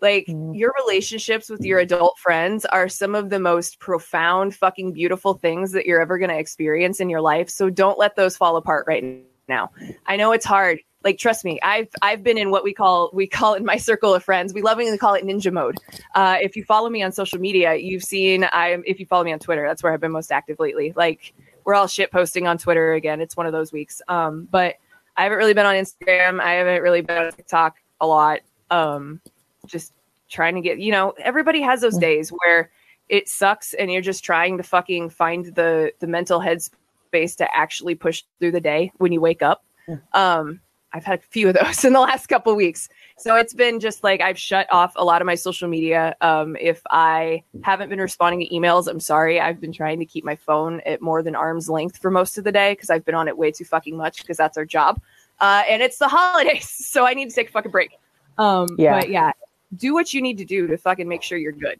Like 0.00 0.26
Mhm. 0.26 0.56
your 0.56 0.72
relationships 0.86 1.50
with 1.50 1.62
your 1.62 1.80
adult 1.80 2.18
friends 2.18 2.64
are 2.66 2.88
some 2.88 3.14
of 3.14 3.30
the 3.30 3.40
most 3.40 3.80
profound, 3.80 4.54
fucking 4.54 4.92
beautiful 4.92 5.34
things 5.34 5.72
that 5.72 5.86
you're 5.86 6.00
ever 6.00 6.18
going 6.18 6.30
to 6.30 6.38
experience 6.38 7.00
in 7.00 7.10
your 7.10 7.20
life. 7.20 7.48
So 7.50 7.68
don't 7.70 7.98
let 7.98 8.14
those 8.14 8.36
fall 8.36 8.56
apart 8.56 8.84
right 8.86 9.04
now. 9.48 9.70
I 10.06 10.16
know 10.16 10.32
it's 10.32 10.44
hard. 10.44 10.80
Like 11.04 11.18
trust 11.18 11.44
me, 11.44 11.60
I've 11.62 11.88
I've 12.02 12.22
been 12.24 12.36
in 12.38 12.50
what 12.50 12.64
we 12.64 12.74
call 12.74 13.10
we 13.12 13.26
call 13.28 13.54
it 13.54 13.58
in 13.58 13.64
my 13.64 13.76
circle 13.76 14.12
of 14.14 14.24
friends. 14.24 14.52
We 14.52 14.62
lovingly 14.62 14.98
call 14.98 15.14
it 15.14 15.24
ninja 15.24 15.52
mode. 15.52 15.76
Uh, 16.14 16.38
if 16.40 16.56
you 16.56 16.64
follow 16.64 16.90
me 16.90 17.02
on 17.02 17.12
social 17.12 17.38
media, 17.38 17.76
you've 17.76 18.02
seen 18.02 18.48
I'm. 18.52 18.82
If 18.84 18.98
you 18.98 19.06
follow 19.06 19.22
me 19.24 19.32
on 19.32 19.38
Twitter, 19.38 19.66
that's 19.66 19.82
where 19.82 19.92
I've 19.92 20.00
been 20.00 20.10
most 20.12 20.32
active 20.32 20.58
lately. 20.58 20.92
Like 20.96 21.34
we're 21.64 21.74
all 21.74 21.86
shit 21.86 22.10
posting 22.10 22.46
on 22.48 22.58
Twitter 22.58 22.94
again. 22.94 23.20
It's 23.20 23.36
one 23.36 23.46
of 23.46 23.52
those 23.52 23.72
weeks. 23.72 24.02
Um, 24.08 24.48
but 24.50 24.74
I 25.16 25.22
haven't 25.22 25.38
really 25.38 25.54
been 25.54 25.66
on 25.66 25.74
Instagram. 25.76 26.40
I 26.40 26.54
haven't 26.54 26.82
really 26.82 27.00
been 27.00 27.16
on 27.26 27.32
TikTok 27.32 27.76
a 28.00 28.06
lot. 28.06 28.40
Um, 28.70 29.20
just 29.68 29.92
trying 30.28 30.54
to 30.56 30.60
get, 30.60 30.78
you 30.78 30.92
know, 30.92 31.14
everybody 31.18 31.60
has 31.60 31.80
those 31.80 31.96
days 31.98 32.30
where 32.30 32.70
it 33.08 33.28
sucks 33.28 33.74
and 33.74 33.90
you're 33.90 34.02
just 34.02 34.24
trying 34.24 34.56
to 34.56 34.62
fucking 34.62 35.10
find 35.10 35.46
the 35.54 35.92
the 36.00 36.06
mental 36.06 36.40
headspace 36.40 37.36
to 37.36 37.56
actually 37.56 37.94
push 37.94 38.24
through 38.38 38.52
the 38.52 38.60
day 38.60 38.92
when 38.98 39.12
you 39.12 39.20
wake 39.20 39.42
up. 39.42 39.64
Um, 40.12 40.60
I've 40.92 41.04
had 41.04 41.20
a 41.20 41.22
few 41.22 41.48
of 41.48 41.54
those 41.62 41.84
in 41.84 41.92
the 41.92 42.00
last 42.00 42.26
couple 42.26 42.54
weeks. 42.54 42.88
So 43.16 43.36
it's 43.36 43.54
been 43.54 43.80
just 43.80 44.04
like 44.04 44.20
I've 44.20 44.38
shut 44.38 44.66
off 44.70 44.92
a 44.96 45.04
lot 45.04 45.22
of 45.22 45.26
my 45.26 45.34
social 45.34 45.68
media. 45.68 46.16
Um, 46.20 46.56
if 46.60 46.82
I 46.90 47.42
haven't 47.62 47.88
been 47.88 48.00
responding 48.00 48.46
to 48.46 48.54
emails, 48.54 48.86
I'm 48.86 49.00
sorry. 49.00 49.40
I've 49.40 49.60
been 49.60 49.72
trying 49.72 49.98
to 49.98 50.06
keep 50.06 50.24
my 50.24 50.36
phone 50.36 50.80
at 50.86 51.00
more 51.00 51.22
than 51.22 51.34
arm's 51.34 51.68
length 51.68 51.98
for 51.98 52.10
most 52.10 52.38
of 52.38 52.44
the 52.44 52.52
day 52.52 52.72
because 52.72 52.90
I've 52.90 53.04
been 53.04 53.14
on 53.14 53.28
it 53.28 53.36
way 53.36 53.50
too 53.50 53.64
fucking 53.64 53.96
much 53.96 54.22
because 54.22 54.36
that's 54.36 54.56
our 54.56 54.64
job. 54.64 55.00
Uh, 55.40 55.62
and 55.68 55.82
it's 55.82 55.98
the 55.98 56.08
holidays, 56.08 56.68
so 56.86 57.06
I 57.06 57.14
need 57.14 57.28
to 57.28 57.34
take 57.34 57.48
a 57.48 57.52
fucking 57.52 57.70
break. 57.70 57.90
Um, 58.38 58.68
Yeah. 58.76 59.00
But 59.00 59.10
yeah, 59.10 59.32
do 59.76 59.94
what 59.94 60.14
you 60.14 60.22
need 60.22 60.38
to 60.38 60.44
do 60.44 60.66
to 60.66 60.76
fucking 60.76 61.08
make 61.08 61.22
sure 61.22 61.38
you're 61.38 61.52
good. 61.52 61.78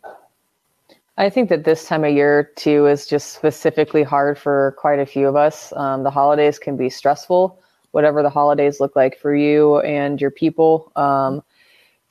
I 1.17 1.31
think 1.31 1.49
that 1.49 1.65
this 1.65 1.85
time 1.85 2.05
of 2.05 2.13
year 2.13 2.53
too 2.55 2.87
is 2.87 3.07
just 3.07 3.33
specifically 3.33 4.05
hard 4.05 4.39
for 4.39 4.77
quite 4.79 5.01
a 5.01 5.07
few 5.07 5.27
of 5.27 5.35
us. 5.35 5.73
Um, 5.75 6.05
the 6.05 6.13
holidays 6.13 6.61
can 6.61 6.77
be 6.77 6.89
stressful, 6.89 7.61
whatever 7.91 8.23
the 8.23 8.31
holidays 8.31 8.79
look 8.79 8.95
like 8.95 9.19
for 9.19 9.35
you 9.35 9.81
and 9.81 10.21
your 10.21 10.31
people. 10.31 10.93
Um, 10.95 11.43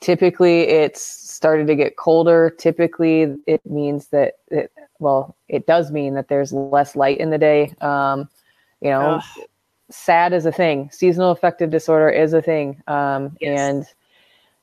typically 0.00 0.60
it's 0.62 1.00
started 1.00 1.66
to 1.68 1.74
get 1.74 1.96
colder. 1.96 2.50
Typically 2.50 3.34
it 3.46 3.64
means 3.64 4.08
that 4.08 4.34
it, 4.48 4.70
well, 4.98 5.34
it 5.48 5.66
does 5.66 5.90
mean 5.90 6.12
that 6.14 6.28
there's 6.28 6.52
less 6.52 6.94
light 6.94 7.18
in 7.18 7.30
the 7.30 7.38
day. 7.38 7.72
Um, 7.80 8.28
you 8.82 8.90
know, 8.90 9.20
Ugh. 9.22 9.44
sad 9.90 10.34
is 10.34 10.44
a 10.44 10.52
thing. 10.52 10.90
Seasonal 10.92 11.30
affective 11.30 11.70
disorder 11.70 12.10
is 12.10 12.34
a 12.34 12.42
thing. 12.42 12.82
Um, 12.86 13.38
yes. 13.40 13.58
and 13.58 13.86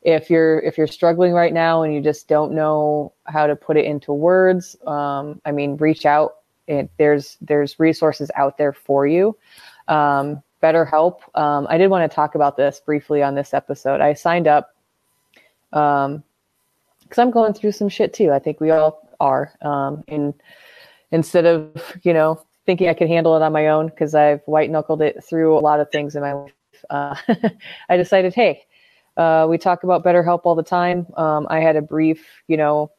if 0.05 0.29
you're 0.29 0.59
if 0.59 0.77
you're 0.77 0.85
struggling 0.85 1.33
right 1.33 1.51
now 1.51 1.81
and 1.81 1.93
you 1.93 1.99
just 1.99 2.27
don't 2.27 2.53
know 2.53 3.11
how 3.25 3.47
to 3.47 3.55
put 3.55 3.75
it 3.75 3.85
into 3.85 4.13
words, 4.13 4.77
um, 4.85 5.41
I 5.45 5.51
mean, 5.51 5.77
reach 5.77 6.05
out. 6.05 6.35
It, 6.67 6.91
there's 6.97 7.37
there's 7.41 7.79
resources 7.79 8.29
out 8.35 8.57
there 8.57 8.71
for 8.71 9.07
you. 9.07 9.35
Um, 9.87 10.43
BetterHelp. 10.61 11.19
Um, 11.33 11.65
I 11.69 11.79
did 11.79 11.87
want 11.89 12.09
to 12.09 12.15
talk 12.15 12.35
about 12.35 12.55
this 12.55 12.79
briefly 12.79 13.23
on 13.23 13.33
this 13.33 13.53
episode. 13.53 13.99
I 13.99 14.13
signed 14.13 14.47
up 14.47 14.75
um, 15.73 16.23
because 17.01 17.17
I'm 17.17 17.31
going 17.31 17.53
through 17.53 17.71
some 17.71 17.89
shit 17.89 18.13
too. 18.13 18.31
I 18.31 18.37
think 18.37 18.61
we 18.61 18.69
all 18.69 19.09
are. 19.19 19.53
Um, 19.63 20.03
and 20.07 20.35
instead 21.11 21.47
of 21.47 21.97
you 22.03 22.13
know 22.13 22.39
thinking 22.67 22.89
I 22.89 22.93
could 22.93 23.07
handle 23.07 23.35
it 23.35 23.41
on 23.41 23.51
my 23.51 23.69
own 23.69 23.87
because 23.87 24.13
I've 24.13 24.41
white 24.45 24.69
knuckled 24.69 25.01
it 25.01 25.23
through 25.23 25.57
a 25.57 25.61
lot 25.61 25.79
of 25.79 25.89
things 25.89 26.15
in 26.15 26.21
my 26.21 26.33
life, 26.33 26.51
uh, 26.91 27.15
I 27.89 27.97
decided, 27.97 28.35
hey, 28.35 28.65
uh, 29.17 29.45
we 29.49 29.57
talk 29.57 29.83
about 29.83 30.03
BetterHelp 30.03 30.41
all 30.43 30.55
the 30.55 30.63
time. 30.63 31.07
Um, 31.17 31.47
I 31.49 31.59
had 31.59 31.75
a 31.75 31.81
brief, 31.81 32.25
you 32.47 32.57
know, 32.57 32.91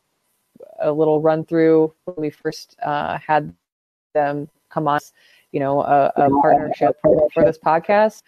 a 0.81 0.91
little 0.93 1.21
run 1.21 1.45
through 1.45 1.93
when 2.05 2.17
we 2.19 2.31
first 2.31 2.77
uh, 2.83 3.19
had 3.19 3.55
them 4.15 4.49
come 4.71 4.89
on, 4.89 5.01
you 5.53 5.61
know, 5.61 5.83
a, 5.83 6.13
a 6.17 6.31
partnership 6.41 6.97
for 7.03 7.45
this 7.45 7.59
podcast, 7.59 8.23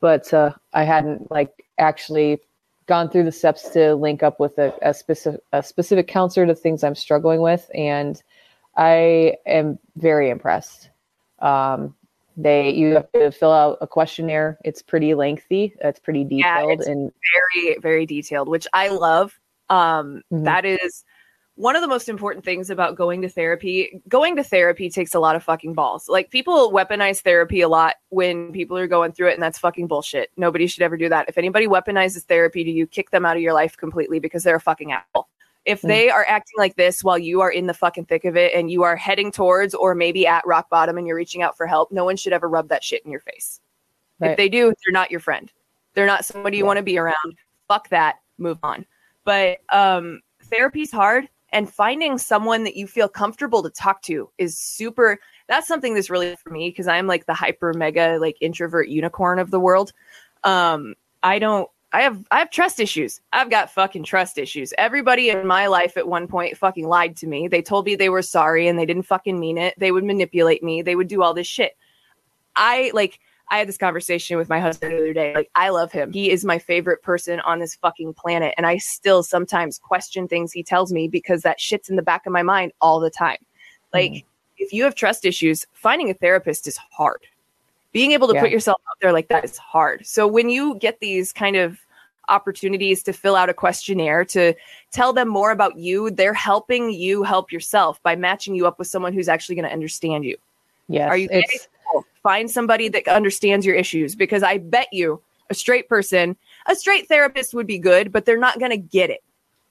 but 0.00 0.32
uh, 0.32 0.52
I 0.72 0.84
hadn't 0.84 1.30
like 1.30 1.64
actually 1.78 2.40
gone 2.86 3.08
through 3.08 3.24
the 3.24 3.32
steps 3.32 3.68
to 3.70 3.94
link 3.94 4.22
up 4.22 4.40
with 4.40 4.58
a, 4.58 4.74
a 4.82 4.92
specific 4.94 5.40
a 5.52 5.62
specific 5.62 6.08
counselor 6.08 6.46
to 6.46 6.54
things 6.54 6.82
I'm 6.82 6.94
struggling 6.94 7.40
with, 7.40 7.70
and 7.74 8.22
I 8.76 9.36
am 9.46 9.78
very 9.96 10.30
impressed. 10.30 10.90
Um, 11.40 11.94
they 12.36 12.70
you 12.70 12.94
have 12.94 13.10
to 13.12 13.30
fill 13.30 13.52
out 13.52 13.78
a 13.80 13.86
questionnaire. 13.86 14.58
It's 14.64 14.82
pretty 14.82 15.14
lengthy. 15.14 15.74
It's 15.80 16.00
pretty 16.00 16.24
detailed 16.24 16.68
yeah, 16.68 16.74
it's 16.74 16.86
and 16.86 17.12
very 17.34 17.78
very 17.78 18.06
detailed, 18.06 18.48
which 18.48 18.66
I 18.72 18.88
love. 18.88 19.38
Um, 19.68 20.22
mm-hmm. 20.30 20.44
that 20.44 20.64
is 20.64 21.04
one 21.54 21.76
of 21.76 21.82
the 21.82 21.88
most 21.88 22.08
important 22.08 22.44
things 22.44 22.70
about 22.70 22.96
going 22.96 23.22
to 23.22 23.28
therapy 23.28 24.00
going 24.08 24.36
to 24.36 24.42
therapy 24.42 24.88
takes 24.88 25.14
a 25.14 25.20
lot 25.20 25.36
of 25.36 25.42
fucking 25.42 25.74
balls 25.74 26.08
like 26.08 26.30
people 26.30 26.72
weaponize 26.72 27.20
therapy 27.20 27.60
a 27.60 27.68
lot 27.68 27.96
when 28.08 28.52
people 28.52 28.76
are 28.76 28.86
going 28.86 29.12
through 29.12 29.28
it 29.28 29.34
and 29.34 29.42
that's 29.42 29.58
fucking 29.58 29.86
bullshit 29.86 30.30
nobody 30.36 30.66
should 30.66 30.82
ever 30.82 30.96
do 30.96 31.08
that 31.08 31.28
if 31.28 31.36
anybody 31.36 31.66
weaponizes 31.66 32.22
therapy 32.24 32.64
do 32.64 32.70
you 32.70 32.86
kick 32.86 33.10
them 33.10 33.26
out 33.26 33.36
of 33.36 33.42
your 33.42 33.52
life 33.52 33.76
completely 33.76 34.18
because 34.18 34.42
they're 34.42 34.56
a 34.56 34.60
fucking 34.60 34.92
asshole 34.92 35.28
if 35.64 35.82
mm. 35.82 35.88
they 35.88 36.10
are 36.10 36.24
acting 36.28 36.54
like 36.58 36.76
this 36.76 37.04
while 37.04 37.18
you 37.18 37.40
are 37.40 37.50
in 37.50 37.66
the 37.66 37.74
fucking 37.74 38.06
thick 38.06 38.24
of 38.24 38.36
it 38.36 38.52
and 38.54 38.70
you 38.70 38.82
are 38.82 38.96
heading 38.96 39.30
towards 39.30 39.74
or 39.74 39.94
maybe 39.94 40.26
at 40.26 40.46
rock 40.46 40.68
bottom 40.70 40.98
and 40.98 41.06
you're 41.06 41.16
reaching 41.16 41.42
out 41.42 41.56
for 41.56 41.66
help 41.66 41.92
no 41.92 42.04
one 42.04 42.16
should 42.16 42.32
ever 42.32 42.48
rub 42.48 42.68
that 42.68 42.84
shit 42.84 43.04
in 43.04 43.10
your 43.10 43.20
face. 43.20 43.60
Right. 44.18 44.32
if 44.32 44.36
they 44.36 44.48
do 44.48 44.66
they're 44.66 44.92
not 44.92 45.10
your 45.10 45.20
friend. 45.20 45.52
They're 45.94 46.06
not 46.06 46.24
somebody 46.24 46.56
you 46.56 46.66
want 46.66 46.78
to 46.78 46.82
be 46.82 46.98
around. 46.98 47.36
Fuck 47.68 47.90
that. 47.90 48.16
Move 48.38 48.58
on. 48.62 48.86
But 49.24 49.58
um 49.70 50.20
therapy's 50.44 50.90
hard 50.90 51.28
and 51.50 51.72
finding 51.72 52.18
someone 52.18 52.64
that 52.64 52.76
you 52.76 52.86
feel 52.86 53.08
comfortable 53.08 53.62
to 53.62 53.70
talk 53.70 54.02
to 54.02 54.30
is 54.38 54.58
super 54.58 55.18
that's 55.48 55.68
something 55.68 55.94
that's 55.94 56.10
really 56.10 56.34
for 56.36 56.50
me 56.50 56.70
because 56.70 56.88
i'm 56.88 57.06
like 57.06 57.26
the 57.26 57.34
hyper 57.34 57.74
mega 57.74 58.18
like 58.20 58.36
introvert 58.40 58.88
unicorn 58.88 59.38
of 59.38 59.50
the 59.50 59.60
world. 59.60 59.92
Um 60.44 60.94
i 61.22 61.38
don't 61.38 61.70
i 61.92 62.02
have 62.02 62.24
i 62.30 62.38
have 62.38 62.50
trust 62.50 62.80
issues 62.80 63.20
i've 63.32 63.50
got 63.50 63.70
fucking 63.70 64.04
trust 64.04 64.38
issues 64.38 64.72
everybody 64.78 65.30
in 65.30 65.46
my 65.46 65.66
life 65.66 65.96
at 65.96 66.08
one 66.08 66.26
point 66.26 66.56
fucking 66.56 66.86
lied 66.86 67.16
to 67.16 67.26
me 67.26 67.48
they 67.48 67.62
told 67.62 67.86
me 67.86 67.94
they 67.94 68.08
were 68.08 68.22
sorry 68.22 68.68
and 68.68 68.78
they 68.78 68.86
didn't 68.86 69.02
fucking 69.02 69.38
mean 69.38 69.58
it 69.58 69.74
they 69.78 69.92
would 69.92 70.04
manipulate 70.04 70.62
me 70.62 70.82
they 70.82 70.96
would 70.96 71.08
do 71.08 71.22
all 71.22 71.34
this 71.34 71.46
shit 71.46 71.76
i 72.56 72.90
like 72.94 73.18
I 73.52 73.58
had 73.58 73.68
this 73.68 73.76
conversation 73.76 74.38
with 74.38 74.48
my 74.48 74.60
husband 74.60 74.92
the 74.92 74.96
other 74.96 75.12
day. 75.12 75.34
Like, 75.34 75.50
I 75.54 75.68
love 75.68 75.92
him. 75.92 76.10
He 76.10 76.30
is 76.30 76.42
my 76.42 76.58
favorite 76.58 77.02
person 77.02 77.38
on 77.40 77.58
this 77.58 77.74
fucking 77.74 78.14
planet. 78.14 78.54
And 78.56 78.64
I 78.66 78.78
still 78.78 79.22
sometimes 79.22 79.78
question 79.78 80.26
things 80.26 80.52
he 80.52 80.62
tells 80.62 80.90
me 80.90 81.06
because 81.06 81.42
that 81.42 81.60
shit's 81.60 81.90
in 81.90 81.96
the 81.96 82.02
back 82.02 82.24
of 82.24 82.32
my 82.32 82.42
mind 82.42 82.72
all 82.80 82.98
the 82.98 83.10
time. 83.10 83.36
Like, 83.92 84.12
mm. 84.12 84.24
if 84.56 84.72
you 84.72 84.84
have 84.84 84.94
trust 84.94 85.26
issues, 85.26 85.66
finding 85.74 86.08
a 86.08 86.14
therapist 86.14 86.66
is 86.66 86.78
hard. 86.78 87.26
Being 87.92 88.12
able 88.12 88.28
to 88.28 88.34
yeah. 88.34 88.40
put 88.40 88.50
yourself 88.50 88.80
out 88.88 88.96
there 89.00 89.12
like 89.12 89.28
that 89.28 89.44
is 89.44 89.58
hard. 89.58 90.06
So 90.06 90.26
when 90.26 90.48
you 90.48 90.76
get 90.76 91.00
these 91.00 91.32
kind 91.32 91.56
of 91.56 91.78
opportunities 92.28 93.02
to 93.02 93.12
fill 93.12 93.36
out 93.36 93.48
a 93.48 93.54
questionnaire 93.54 94.24
to 94.24 94.54
tell 94.90 95.12
them 95.12 95.28
more 95.28 95.50
about 95.50 95.76
you, 95.76 96.10
they're 96.10 96.34
helping 96.34 96.90
you 96.90 97.22
help 97.22 97.52
yourself 97.52 98.02
by 98.02 98.16
matching 98.16 98.54
you 98.54 98.66
up 98.66 98.78
with 98.78 98.88
someone 98.88 99.12
who's 99.12 99.28
actually 99.28 99.54
going 99.54 99.66
to 99.66 99.72
understand 99.72 100.24
you. 100.24 100.36
Yes, 100.88 101.08
Are 101.08 101.16
you 101.16 101.28
it's, 101.30 101.68
Find 102.22 102.50
somebody 102.50 102.88
that 102.88 103.08
understands 103.08 103.66
your 103.66 103.74
issues 103.74 104.14
because 104.14 104.42
I 104.42 104.58
bet 104.58 104.86
you 104.92 105.20
a 105.50 105.54
straight 105.54 105.88
person, 105.88 106.36
a 106.66 106.76
straight 106.76 107.08
therapist 107.08 107.52
would 107.52 107.66
be 107.66 107.78
good, 107.78 108.12
but 108.12 108.24
they're 108.24 108.38
not 108.38 108.60
going 108.60 108.70
to 108.70 108.76
get 108.76 109.10
it. 109.10 109.22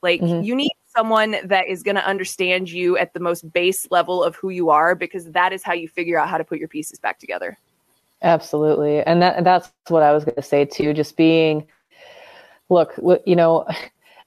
Like 0.01 0.21
mm-hmm. 0.21 0.43
you 0.43 0.55
need 0.55 0.73
someone 0.95 1.37
that 1.45 1.67
is 1.67 1.81
going 1.81 1.95
to 1.95 2.05
understand 2.05 2.69
you 2.69 2.97
at 2.97 3.13
the 3.13 3.19
most 3.19 3.51
base 3.53 3.89
level 3.89 4.23
of 4.23 4.35
who 4.35 4.49
you 4.49 4.69
are 4.69 4.95
because 4.95 5.31
that 5.31 5.53
is 5.53 5.63
how 5.63 5.73
you 5.73 5.87
figure 5.87 6.19
out 6.19 6.27
how 6.27 6.37
to 6.37 6.43
put 6.43 6.59
your 6.59 6.67
pieces 6.67 6.99
back 6.99 7.19
together. 7.19 7.57
Absolutely. 8.21 9.01
And 9.01 9.21
that 9.21 9.43
that's 9.43 9.71
what 9.87 10.03
I 10.03 10.13
was 10.13 10.23
going 10.23 10.35
to 10.35 10.41
say 10.41 10.65
too 10.65 10.93
just 10.93 11.17
being 11.17 11.67
look, 12.69 12.93
you 13.25 13.35
know, 13.35 13.67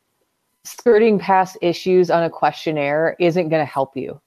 skirting 0.64 1.18
past 1.18 1.56
issues 1.60 2.10
on 2.10 2.22
a 2.22 2.30
questionnaire 2.30 3.16
isn't 3.18 3.48
going 3.48 3.60
to 3.60 3.70
help 3.70 3.96
you 3.96 4.20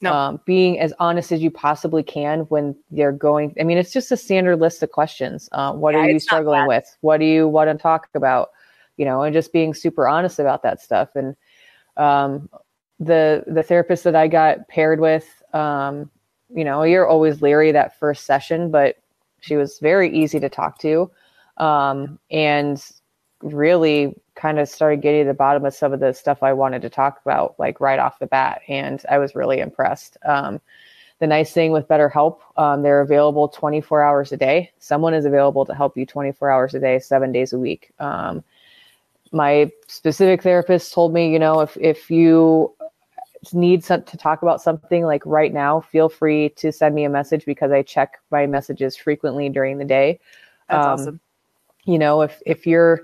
no. 0.00 0.12
Um, 0.12 0.40
being 0.44 0.78
as 0.78 0.92
honest 1.00 1.32
as 1.32 1.42
you 1.42 1.50
possibly 1.50 2.02
can 2.02 2.40
when 2.42 2.76
they're 2.90 3.12
going. 3.12 3.54
I 3.58 3.64
mean, 3.64 3.78
it's 3.78 3.92
just 3.92 4.12
a 4.12 4.16
standard 4.16 4.60
list 4.60 4.82
of 4.82 4.92
questions. 4.92 5.48
Uh, 5.50 5.72
what 5.72 5.94
yeah, 5.94 6.00
are 6.00 6.10
you 6.10 6.20
struggling 6.20 6.68
with? 6.68 6.96
What 7.00 7.18
do 7.18 7.26
you 7.26 7.48
want 7.48 7.68
to 7.68 7.76
talk 7.76 8.08
about? 8.14 8.50
You 8.96 9.04
know, 9.04 9.22
and 9.22 9.34
just 9.34 9.52
being 9.52 9.74
super 9.74 10.06
honest 10.06 10.38
about 10.38 10.62
that 10.62 10.80
stuff. 10.80 11.10
And 11.16 11.36
um, 11.96 12.48
the 13.00 13.42
the 13.48 13.62
therapist 13.62 14.04
that 14.04 14.14
I 14.14 14.28
got 14.28 14.68
paired 14.68 15.00
with, 15.00 15.42
um, 15.52 16.10
you 16.54 16.64
know, 16.64 16.82
you're 16.82 17.06
always 17.06 17.42
leery 17.42 17.72
that 17.72 17.98
first 17.98 18.26
session, 18.26 18.70
but 18.70 18.96
she 19.40 19.56
was 19.56 19.78
very 19.78 20.10
easy 20.16 20.40
to 20.40 20.48
talk 20.48 20.78
to, 20.78 21.10
um, 21.58 22.18
and 22.30 22.84
really 23.42 24.14
kind 24.34 24.58
of 24.58 24.68
started 24.68 25.02
getting 25.02 25.22
to 25.22 25.28
the 25.28 25.34
bottom 25.34 25.64
of 25.64 25.74
some 25.74 25.92
of 25.92 26.00
the 26.00 26.12
stuff 26.12 26.42
I 26.42 26.52
wanted 26.52 26.82
to 26.82 26.90
talk 26.90 27.20
about, 27.24 27.54
like 27.58 27.80
right 27.80 27.98
off 27.98 28.18
the 28.18 28.26
bat. 28.26 28.62
And 28.68 29.02
I 29.10 29.18
was 29.18 29.34
really 29.34 29.58
impressed. 29.58 30.16
Um, 30.24 30.60
the 31.18 31.26
nice 31.26 31.52
thing 31.52 31.72
with 31.72 31.88
BetterHelp, 31.88 32.38
um, 32.56 32.82
they're 32.82 33.00
available 33.00 33.48
24 33.48 34.02
hours 34.02 34.32
a 34.32 34.36
day. 34.36 34.70
Someone 34.78 35.14
is 35.14 35.24
available 35.24 35.64
to 35.66 35.74
help 35.74 35.96
you 35.96 36.06
24 36.06 36.50
hours 36.50 36.74
a 36.74 36.80
day, 36.80 37.00
seven 37.00 37.32
days 37.32 37.52
a 37.52 37.58
week. 37.58 37.90
Um, 37.98 38.44
my 39.32 39.70
specific 39.88 40.42
therapist 40.42 40.92
told 40.92 41.12
me, 41.12 41.30
you 41.30 41.38
know, 41.38 41.60
if 41.60 41.76
if 41.76 42.10
you 42.10 42.72
need 43.52 43.84
to 43.84 43.98
talk 44.00 44.42
about 44.42 44.60
something 44.60 45.04
like 45.04 45.22
right 45.24 45.52
now, 45.52 45.80
feel 45.80 46.08
free 46.08 46.50
to 46.50 46.72
send 46.72 46.94
me 46.94 47.04
a 47.04 47.10
message 47.10 47.44
because 47.44 47.72
I 47.72 47.82
check 47.82 48.18
my 48.30 48.46
messages 48.46 48.96
frequently 48.96 49.48
during 49.48 49.78
the 49.78 49.84
day. 49.84 50.20
That's 50.68 50.84
um, 50.84 50.92
awesome. 50.92 51.20
You 51.84 51.98
know, 51.98 52.22
if 52.22 52.40
if 52.44 52.66
you're 52.66 53.02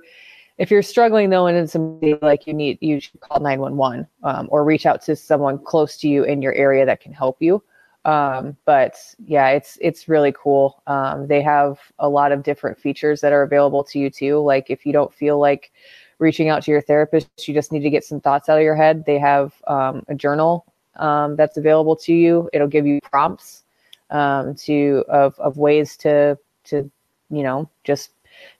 if 0.58 0.70
you're 0.70 0.82
struggling 0.82 1.30
though 1.30 1.46
and 1.46 1.56
it's 1.56 1.72
something 1.72 2.18
like 2.22 2.46
you 2.46 2.54
need 2.54 2.78
you 2.80 3.00
should 3.00 3.18
call 3.20 3.40
911 3.40 4.06
um, 4.22 4.48
or 4.50 4.64
reach 4.64 4.86
out 4.86 5.02
to 5.02 5.16
someone 5.16 5.58
close 5.58 5.96
to 5.98 6.08
you 6.08 6.24
in 6.24 6.42
your 6.42 6.54
area 6.54 6.86
that 6.86 7.00
can 7.00 7.12
help 7.12 7.36
you 7.40 7.62
um, 8.04 8.56
but 8.64 8.96
yeah 9.26 9.48
it's 9.48 9.78
it's 9.80 10.08
really 10.08 10.32
cool 10.32 10.82
um, 10.86 11.26
they 11.26 11.42
have 11.42 11.80
a 11.98 12.08
lot 12.08 12.30
of 12.30 12.42
different 12.42 12.78
features 12.78 13.20
that 13.20 13.32
are 13.32 13.42
available 13.42 13.82
to 13.82 13.98
you 13.98 14.10
too 14.10 14.38
like 14.38 14.70
if 14.70 14.86
you 14.86 14.92
don't 14.92 15.12
feel 15.12 15.38
like 15.38 15.72
reaching 16.18 16.48
out 16.48 16.62
to 16.62 16.70
your 16.70 16.80
therapist 16.80 17.28
you 17.46 17.54
just 17.54 17.72
need 17.72 17.82
to 17.82 17.90
get 17.90 18.04
some 18.04 18.20
thoughts 18.20 18.48
out 18.48 18.58
of 18.58 18.64
your 18.64 18.76
head. 18.76 19.04
They 19.06 19.18
have 19.18 19.54
um, 19.66 20.04
a 20.08 20.14
journal 20.14 20.64
um, 20.96 21.36
that's 21.36 21.56
available 21.56 21.96
to 21.96 22.14
you. 22.14 22.48
It'll 22.52 22.68
give 22.68 22.86
you 22.86 23.00
prompts 23.02 23.64
um, 24.10 24.54
to 24.56 25.04
of, 25.08 25.38
of 25.38 25.56
ways 25.56 25.96
to 25.98 26.38
to 26.64 26.90
you 27.30 27.42
know 27.42 27.68
just 27.84 28.10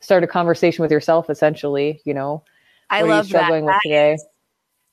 start 0.00 0.25
a 0.25 0.26
conversation 0.26 0.82
with 0.82 0.90
yourself 0.90 1.30
essentially 1.30 2.00
you 2.04 2.14
know? 2.14 2.42
I 2.90 3.02
love 3.02 3.26
struggling 3.26 3.66
that. 3.66 3.75
with 3.75 3.75
that 3.82 3.88
today? 3.88 4.12
is, 4.14 4.25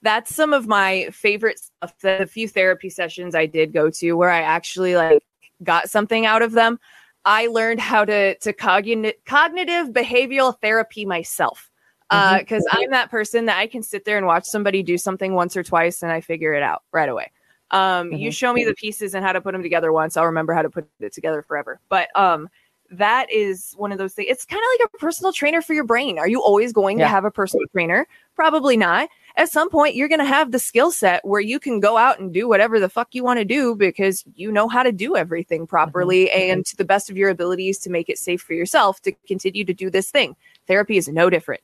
that's 0.02 0.34
some 0.34 0.54
of 0.54 0.68
my 0.68 1.10
favorite 1.12 1.60
stuff 1.60 1.94
the 2.00 2.28
few 2.30 2.48
therapy 2.48 2.90
sessions 2.90 3.36
i 3.36 3.46
did 3.46 3.74
go 3.74 3.90
to 3.90 4.14
where 4.14 4.30
i 4.32 4.42
actually 4.42 4.96
like 4.96 5.24
got 5.64 5.90
something 5.90 6.26
out 6.26 6.42
of 6.42 6.52
them. 6.52 6.80
I 7.24 7.48
learned 7.48 7.80
how 7.80 8.06
to 8.06 8.38
to 8.40 8.54
cogn- 8.54 9.14
cognitive 9.26 9.90
behavioral 9.90 10.60
therapy 10.60 11.06
myself 11.06 11.71
because 12.12 12.66
uh, 12.72 12.76
mm-hmm. 12.76 12.84
i'm 12.84 12.92
that 12.92 13.10
person 13.10 13.46
that 13.46 13.58
i 13.58 13.66
can 13.66 13.82
sit 13.82 14.06
there 14.06 14.18
and 14.18 14.26
watch 14.26 14.46
somebody 14.46 14.84
do 14.84 14.98
something 14.98 15.34
once 15.34 15.56
or 15.56 15.64
twice 15.64 16.04
and 16.04 16.12
i 16.12 16.22
figure 16.22 16.54
it 16.54 16.64
out 16.64 16.84
right 16.92 17.10
away 17.10 17.32
um, 17.72 18.10
mm-hmm. 18.10 18.18
you 18.18 18.32
show 18.32 18.52
me 18.52 18.66
the 18.66 18.74
pieces 18.74 19.16
and 19.16 19.26
how 19.26 19.32
to 19.32 19.40
put 19.40 19.54
them 19.54 19.64
together 19.64 19.92
once 19.92 20.18
i'll 20.18 20.26
remember 20.26 20.54
how 20.54 20.62
to 20.62 20.70
put 20.70 20.88
it 21.00 21.14
together 21.14 21.42
forever 21.42 21.80
but 21.90 22.10
um, 22.16 22.50
that 22.92 23.32
is 23.32 23.74
one 23.78 23.92
of 23.92 23.98
those 23.98 24.14
things. 24.14 24.28
It's 24.30 24.46
kind 24.46 24.62
of 24.62 24.80
like 24.80 24.90
a 24.94 24.98
personal 24.98 25.32
trainer 25.32 25.62
for 25.62 25.74
your 25.74 25.86
brain. 25.86 26.20
Are 26.20 26.28
you 26.28 26.44
always 26.44 26.74
going 26.74 27.00
Yeah. 27.00 27.06
to 27.06 27.10
have 27.10 27.24
a 27.26 27.32
personal 27.32 27.66
trainer? 27.72 28.06
Probably 28.36 28.76
not. 28.76 29.10
At 29.38 29.50
some 29.50 29.70
point, 29.70 29.96
you're 29.96 30.10
going 30.10 30.20
to 30.20 30.26
have 30.26 30.52
the 30.52 30.60
skill 30.60 30.92
set 30.92 31.24
where 31.24 31.40
you 31.40 31.58
can 31.58 31.80
go 31.80 31.98
out 31.98 32.20
and 32.20 32.34
do 32.34 32.50
whatever 32.50 32.82
the 32.82 32.90
fuck 32.90 33.16
you 33.16 33.24
want 33.24 33.40
to 33.40 33.46
do 33.46 33.76
because 33.76 34.26
you 34.36 34.52
know 34.52 34.68
how 34.68 34.84
to 34.84 34.92
do 34.92 35.16
everything 35.16 35.66
properly 35.66 36.30
and 36.32 36.66
to 36.66 36.76
the 36.76 36.84
best 36.84 37.10
of 37.10 37.16
your 37.16 37.30
abilities 37.30 37.80
to 37.80 37.90
make 37.90 38.10
it 38.10 38.18
safe 38.18 38.42
for 38.42 38.54
yourself 38.54 39.02
to 39.04 39.14
continue 39.26 39.64
to 39.64 39.74
do 39.74 39.90
this 39.90 40.12
thing. 40.12 40.36
Therapy 40.68 40.98
is 40.98 41.08
no 41.08 41.30
different. 41.30 41.62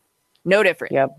No 0.48 0.63
different. 0.63 0.94
Yep. 0.94 1.10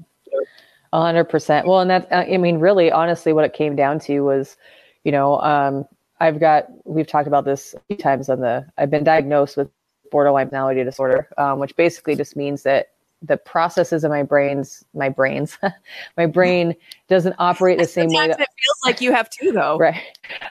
A 0.93 1.01
hundred 1.01 1.25
percent. 1.25 1.67
Well, 1.67 1.81
and 1.81 1.91
that, 1.91 2.11
uh, 2.11 2.25
I 2.29 2.39
mean, 2.39 2.59
really, 2.59 2.91
honestly, 2.91 3.33
what 3.33 3.45
it 3.45 3.53
came 3.53 3.77
down 3.77 3.99
to 4.01 4.21
was, 4.21 4.57
you 5.05 5.13
know, 5.13 5.39
um, 5.41 5.87
I've 6.19 6.41
got, 6.41 6.67
we've 6.85 7.07
talked 7.07 7.29
about 7.29 7.45
this 7.45 7.75
a 7.75 7.81
few 7.89 7.97
times 7.97 8.29
on 8.29 8.41
the, 8.41 8.67
I've 8.79 8.91
been 8.91 9.05
diagnosed 9.05 9.57
with 9.57 9.71
borderline 10.11 10.47
personality 10.47 10.83
disorder, 10.83 11.29
um, 11.37 11.59
which 11.59 11.77
basically 11.77 12.17
just 12.17 12.37
means 12.37 12.63
that 12.63 12.89
the 13.21 13.37
processes 13.37 14.05
in 14.05 14.11
my 14.11 14.23
brains, 14.23 14.85
my 14.95 15.09
brains, 15.09 15.59
my 16.17 16.27
brain 16.27 16.75
doesn't 17.09 17.35
operate 17.39 17.79
the 17.79 17.85
same 17.85 18.09
way 18.09 18.29
that 18.29 18.41
it 18.41 18.49
feels 18.49 18.79
like 18.85 19.01
you 19.01 19.13
have 19.13 19.29
to, 19.31 19.53
though. 19.53 19.77
right 19.77 20.01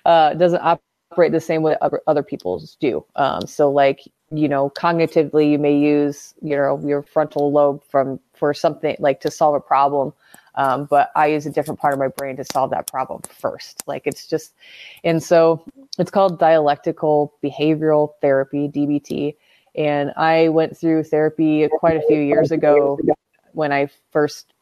uh 0.05 0.33
doesn't 0.33 0.61
operate 1.11 1.31
the 1.31 1.39
same 1.39 1.61
way 1.61 1.75
other, 1.81 2.01
other 2.07 2.23
people's 2.23 2.75
do 2.79 3.05
um 3.15 3.45
so 3.47 3.71
like 3.71 4.01
you 4.31 4.47
know 4.47 4.69
cognitively 4.69 5.49
you 5.51 5.57
may 5.57 5.75
use 5.75 6.33
you 6.41 6.55
know 6.55 6.79
your 6.85 7.01
frontal 7.01 7.51
lobe 7.51 7.81
from 7.89 8.19
for 8.33 8.53
something 8.53 8.95
like 8.99 9.21
to 9.21 9.31
solve 9.31 9.55
a 9.55 9.59
problem 9.59 10.13
um, 10.55 10.85
but 10.85 11.11
i 11.15 11.27
use 11.27 11.45
a 11.45 11.49
different 11.49 11.79
part 11.79 11.93
of 11.93 11.99
my 11.99 12.09
brain 12.09 12.35
to 12.35 12.43
solve 12.43 12.69
that 12.69 12.87
problem 12.87 13.21
first 13.39 13.81
like 13.87 14.03
it's 14.05 14.27
just 14.27 14.53
and 15.03 15.23
so 15.23 15.63
it's 15.97 16.11
called 16.11 16.39
dialectical 16.39 17.33
behavioral 17.43 18.11
therapy 18.21 18.67
dbt 18.67 19.35
and 19.75 20.11
i 20.17 20.49
went 20.49 20.75
through 20.77 21.03
therapy 21.03 21.67
quite 21.79 21.95
a 21.95 22.01
few 22.07 22.19
years 22.19 22.51
ago 22.51 22.99
when 23.53 23.71
i 23.71 23.87
first 24.11 24.53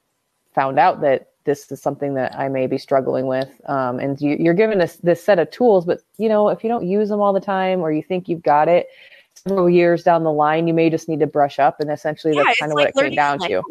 found 0.53 0.77
out 0.77 1.01
that 1.01 1.29
this 1.45 1.71
is 1.71 1.79
something 1.79 2.15
that 2.15 2.35
I 2.35 2.49
may 2.49 2.65
be 2.65 2.79
struggling 2.79 3.27
with. 3.27 3.49
Um, 3.69 3.99
and 3.99 4.19
you, 4.19 4.35
you're 4.39 4.55
given 4.55 4.79
this 4.79 4.95
this 4.97 5.23
set 5.23 5.37
of 5.37 5.51
tools, 5.51 5.85
but 5.85 6.01
you 6.17 6.27
know 6.27 6.49
if 6.49 6.63
you 6.63 6.69
don't 6.69 6.87
use 6.87 7.09
them 7.09 7.21
all 7.21 7.33
the 7.33 7.39
time 7.39 7.81
or 7.81 7.91
you 7.91 8.01
think 8.01 8.27
you've 8.27 8.41
got 8.41 8.67
it, 8.67 8.87
several 9.47 9.69
years 9.69 10.03
down 10.03 10.23
the 10.23 10.31
line, 10.31 10.67
you 10.67 10.73
may 10.73 10.89
just 10.89 11.07
need 11.07 11.19
to 11.19 11.27
brush 11.27 11.59
up. 11.59 11.79
And 11.79 11.91
essentially, 11.91 12.35
Yeah, 12.35 12.43
that's 12.45 12.59
kind 12.59 12.71
of 12.71 12.77
like 12.77 12.95
what 12.95 13.05
it 13.05 13.09
came 13.09 13.15
down 13.15 13.43
a 13.43 13.47
to. 13.47 13.63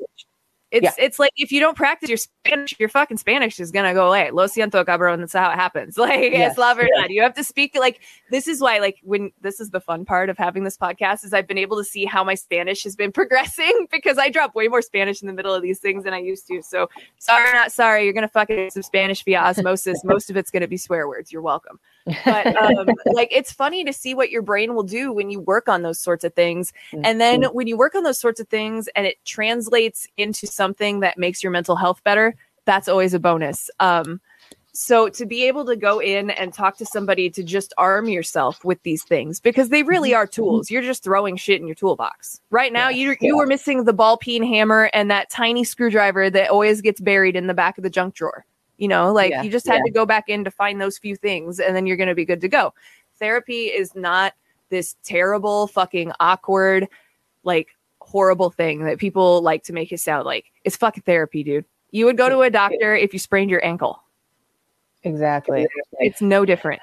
It's 0.75 0.95
it's 0.99 1.19
like 1.19 1.33
if 1.37 1.53
you 1.53 1.61
don't 1.61 1.77
practice 1.77 2.09
your 2.09 2.19
Spanish, 2.19 2.75
your 2.79 2.89
fucking 2.89 3.17
Spanish 3.17 3.61
is 3.61 3.71
gonna 3.71 3.95
go 3.95 4.09
away. 4.09 4.31
Lo 4.33 4.47
siento, 4.47 4.85
cabrón. 4.85 5.21
That's 5.21 5.33
how 5.33 5.51
it 5.51 5.55
happens. 5.55 5.97
Like 6.05 6.33
Yes, 6.33 6.51
it's 6.53 6.59
la 6.59 6.75
verdad. 6.75 6.89
yes. 6.97 7.11
You 7.11 7.23
have 7.23 7.35
to 7.35 7.45
speak 7.45 7.75
like 7.77 8.01
this 8.31 8.49
is 8.49 8.61
why 8.61 8.79
like 8.79 8.99
when 9.03 9.31
this 9.41 9.61
is 9.61 9.71
the 9.71 9.81
fun 9.81 10.05
part 10.05 10.29
of 10.31 10.37
having 10.37 10.65
this 10.65 10.77
podcast 10.77 11.25
is 11.25 11.33
I've 11.33 11.47
been 11.47 11.59
able 11.59 11.77
to 11.79 11.85
see 11.85 12.05
how 12.05 12.25
my 12.25 12.35
Spanish 12.35 12.83
has 12.85 12.97
been 12.97 13.13
progressing 13.21 13.87
because 13.91 14.19
I 14.19 14.29
drop 14.31 14.55
way 14.55 14.69
more 14.69 14.83
Spanish 14.83 15.23
in 15.23 15.29
the 15.29 15.33
middle 15.35 15.55
of 15.55 15.63
these 15.63 15.79
things 15.79 16.05
than 16.05 16.13
I 16.15 16.19
used 16.19 16.47
to. 16.49 16.63
So 16.63 16.89
sorry, 17.19 17.53
not 17.53 17.73
sorry. 17.73 18.05
You're 18.05 18.13
gonna 18.13 18.29
fucking 18.29 18.71
some 18.71 18.83
Spanish 18.83 19.25
via 19.25 19.39
osmosis. 19.41 20.01
Most 20.05 20.29
of 20.31 20.37
it's 20.37 20.51
gonna 20.51 20.69
be 20.69 20.77
swear 20.77 21.07
words. 21.09 21.33
You're 21.33 21.43
welcome. 21.43 21.79
But 22.25 22.55
um, 22.57 22.89
like 23.07 23.29
it's 23.31 23.51
funny 23.53 23.83
to 23.85 23.93
see 23.93 24.15
what 24.15 24.31
your 24.31 24.43
brain 24.43 24.75
will 24.75 24.83
do 24.83 25.13
when 25.13 25.31
you 25.31 25.41
work 25.41 25.69
on 25.69 25.83
those 25.83 25.99
sorts 25.99 26.25
of 26.25 26.35
things. 26.35 26.73
And 26.93 27.21
then 27.21 27.35
Mm-hmm. 27.35 27.55
when 27.57 27.67
you 27.67 27.77
work 27.77 27.95
on 27.95 28.03
those 28.05 28.19
sorts 28.21 28.39
of 28.41 28.49
things 28.49 28.89
and 28.95 29.07
it 29.07 29.17
translates 29.25 30.07
into 30.17 30.47
something 30.65 31.01
that 31.01 31.19
makes 31.19 31.43
your 31.43 31.53
mental 31.53 31.77
health 31.77 32.01
better, 32.05 32.35
that's 32.65 32.89
always 32.89 33.13
a 33.15 33.19
bonus. 33.19 33.71
Um, 33.81 34.21
so 34.73 35.09
to 35.11 35.25
be 35.27 35.47
able 35.47 35.65
to 35.67 35.77
go 35.77 36.01
in 36.01 36.31
and 36.31 36.53
talk 36.53 36.77
to 36.79 36.87
somebody 36.87 37.31
to 37.31 37.43
just 37.45 37.73
arm 37.79 38.09
yourself 38.09 38.65
with 38.65 38.83
these 38.83 39.05
things 39.05 39.39
because 39.41 39.69
they 39.69 39.83
really 39.85 40.11
Mm-hmm. 40.11 40.17
are 40.17 40.27
tools. 40.27 40.71
You're 40.71 40.83
just 40.83 41.05
throwing 41.05 41.37
shit 41.37 41.61
in 41.61 41.67
your 41.69 41.77
toolbox. 41.77 42.41
Right 42.51 42.73
now, 42.73 42.89
Yes, 42.89 42.99
you 42.99 43.29
you 43.29 43.37
were 43.37 43.47
missing 43.47 43.85
the 43.85 43.93
ball 43.93 44.17
peen 44.17 44.43
hammer 44.43 44.91
and 44.93 45.09
that 45.11 45.31
tiny 45.31 45.63
screwdriver 45.65 46.31
that 46.31 46.51
always 46.51 46.81
gets 46.81 47.01
buried 47.01 47.37
in 47.37 47.47
the 47.47 47.55
back 47.55 47.79
of 47.79 47.85
the 47.85 47.91
junk 47.91 48.15
drawer. 48.15 48.45
You 48.79 48.89
know, 48.89 49.13
like 49.13 49.31
Yeah, 49.31 49.43
you 49.43 49.51
just 49.51 49.67
had 49.69 49.77
yeah. 49.77 49.85
to 49.87 49.91
go 49.93 50.07
back 50.07 50.25
in 50.29 50.43
to 50.45 50.51
find 50.51 50.81
those 50.81 50.99
few 50.99 51.15
things 51.15 51.61
and 51.61 51.77
then 51.77 51.87
you're 51.87 51.97
going 51.99 52.09
to 52.09 52.15
be 52.17 52.25
good 52.25 52.41
to 52.41 52.49
go. 52.49 52.75
Therapy 53.21 53.67
is 53.67 53.95
not 53.95 54.33
this 54.71 54.97
terrible, 55.05 55.69
fucking 55.69 56.11
awkward, 56.19 56.89
like 57.45 57.69
horrible 58.05 58.51
thing 58.51 58.85
that 58.85 58.99
people 58.99 59.43
like 59.43 59.65
to 59.65 59.73
make 59.73 59.93
it 59.93 60.01
sound 60.01 60.25
like. 60.25 60.47
It's 60.65 60.77
fucking 60.77 61.03
therapy, 61.05 61.43
dude. 61.43 61.65
You 61.91 62.07
would 62.07 62.17
go 62.17 62.29
to 62.29 62.41
a 62.41 62.51
doctor 62.51 62.95
if 62.95 63.13
you 63.13 63.19
sprained 63.19 63.51
your 63.51 63.65
ankle. 63.65 64.03
Exactly. 65.05 65.67
It's 66.01 66.21
no 66.21 66.45
different. 66.45 66.81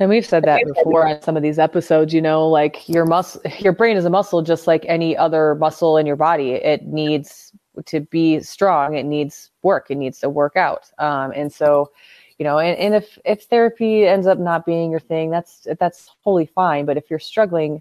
And 0.00 0.08
we've 0.10 0.26
said 0.26 0.42
that 0.44 0.62
before 0.66 1.06
on 1.06 1.22
some 1.22 1.36
of 1.36 1.42
these 1.42 1.58
episodes, 1.58 2.12
you 2.12 2.20
know, 2.20 2.48
like 2.48 2.88
your 2.88 3.06
muscle, 3.06 3.40
your 3.58 3.72
brain 3.72 3.96
is 3.96 4.04
a 4.04 4.10
muscle 4.10 4.42
just 4.42 4.66
like 4.66 4.84
any 4.88 5.16
other 5.16 5.54
muscle 5.54 5.96
in 5.96 6.06
your 6.06 6.16
body. 6.16 6.52
It 6.52 6.84
needs 6.86 7.52
to 7.86 8.00
be 8.00 8.40
strong. 8.40 8.94
It 8.94 9.04
needs 9.04 9.50
work. 9.62 9.90
It 9.90 9.96
needs 9.96 10.18
to 10.20 10.28
work 10.28 10.56
out. 10.56 10.90
Um, 10.98 11.32
and 11.32 11.52
so, 11.52 11.92
you 12.38 12.44
know, 12.44 12.58
and, 12.58 12.76
and 12.78 12.94
if, 12.94 13.18
if 13.24 13.44
therapy 13.44 14.06
ends 14.06 14.26
up 14.26 14.38
not 14.38 14.66
being 14.66 14.90
your 14.90 15.00
thing, 15.00 15.30
that's, 15.30 15.66
that's 15.78 16.10
wholly 16.22 16.46
fine. 16.46 16.86
But 16.86 16.96
if 16.96 17.08
you're 17.08 17.20
struggling, 17.20 17.80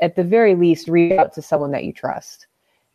at 0.00 0.16
the 0.16 0.24
very 0.24 0.54
least, 0.54 0.88
reach 0.88 1.12
out 1.12 1.32
to 1.34 1.42
someone 1.42 1.70
that 1.72 1.84
you 1.84 1.92
trust. 1.92 2.46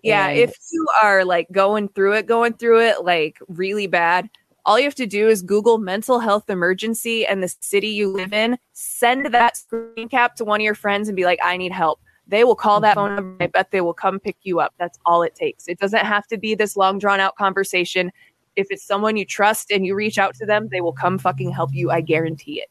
Yeah, 0.01 0.27
And- 0.27 0.39
if 0.39 0.55
you 0.71 0.87
are 1.01 1.25
like 1.25 1.51
going 1.51 1.89
through 1.89 2.13
it, 2.13 2.25
going 2.25 2.53
through 2.53 2.81
it 2.81 3.03
like 3.03 3.39
really 3.47 3.87
bad, 3.87 4.29
all 4.65 4.79
you 4.79 4.85
have 4.85 4.95
to 4.95 5.05
do 5.05 5.29
is 5.29 5.41
Google 5.43 5.77
mental 5.77 6.19
health 6.19 6.49
emergency 6.49 7.25
and 7.25 7.43
the 7.43 7.55
city 7.59 7.89
you 7.89 8.09
live 8.09 8.33
in. 8.33 8.57
Send 8.73 9.27
that 9.27 9.57
screen 9.57 10.09
cap 10.09 10.35
to 10.37 10.45
one 10.45 10.59
of 10.59 10.65
your 10.65 10.73
friends 10.75 11.07
and 11.07 11.15
be 11.15 11.25
like, 11.25 11.39
I 11.43 11.55
need 11.57 11.71
help. 11.71 11.99
They 12.27 12.43
will 12.43 12.55
call 12.55 12.79
that 12.79 12.95
phone 12.95 13.15
number. 13.15 13.43
I 13.43 13.47
bet 13.47 13.69
they 13.69 13.81
will 13.81 13.93
come 13.93 14.19
pick 14.19 14.37
you 14.41 14.59
up. 14.59 14.73
That's 14.79 14.97
all 15.05 15.21
it 15.21 15.35
takes. 15.35 15.67
It 15.67 15.77
doesn't 15.77 16.03
have 16.05 16.25
to 16.27 16.37
be 16.37 16.55
this 16.55 16.75
long, 16.75 16.97
drawn 16.97 17.19
out 17.19 17.35
conversation. 17.35 18.11
If 18.55 18.67
it's 18.71 18.83
someone 18.83 19.17
you 19.17 19.25
trust 19.25 19.69
and 19.69 19.85
you 19.85 19.93
reach 19.93 20.17
out 20.17 20.33
to 20.35 20.45
them, 20.47 20.69
they 20.71 20.81
will 20.81 20.93
come 20.93 21.19
fucking 21.19 21.51
help 21.51 21.69
you. 21.73 21.91
I 21.91 22.01
guarantee 22.01 22.59
it. 22.61 22.69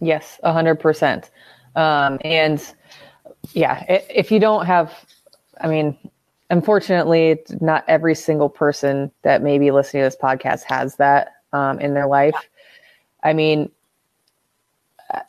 Yes, 0.00 0.38
a 0.42 0.52
hundred 0.52 0.80
percent. 0.80 1.30
Um, 1.76 2.18
and 2.24 2.62
yeah, 3.52 3.84
if 3.88 4.30
you 4.30 4.40
don't 4.40 4.66
have, 4.66 4.92
I 5.60 5.68
mean, 5.68 5.96
unfortunately, 6.50 7.40
not 7.60 7.84
every 7.88 8.14
single 8.14 8.48
person 8.48 9.10
that 9.22 9.42
may 9.42 9.58
be 9.58 9.70
listening 9.70 10.02
to 10.02 10.06
this 10.06 10.16
podcast 10.16 10.62
has 10.64 10.96
that 10.96 11.34
um, 11.52 11.78
in 11.80 11.94
their 11.94 12.06
life. 12.06 12.34
I 13.22 13.32
mean, 13.32 13.70
uh, 15.12 15.20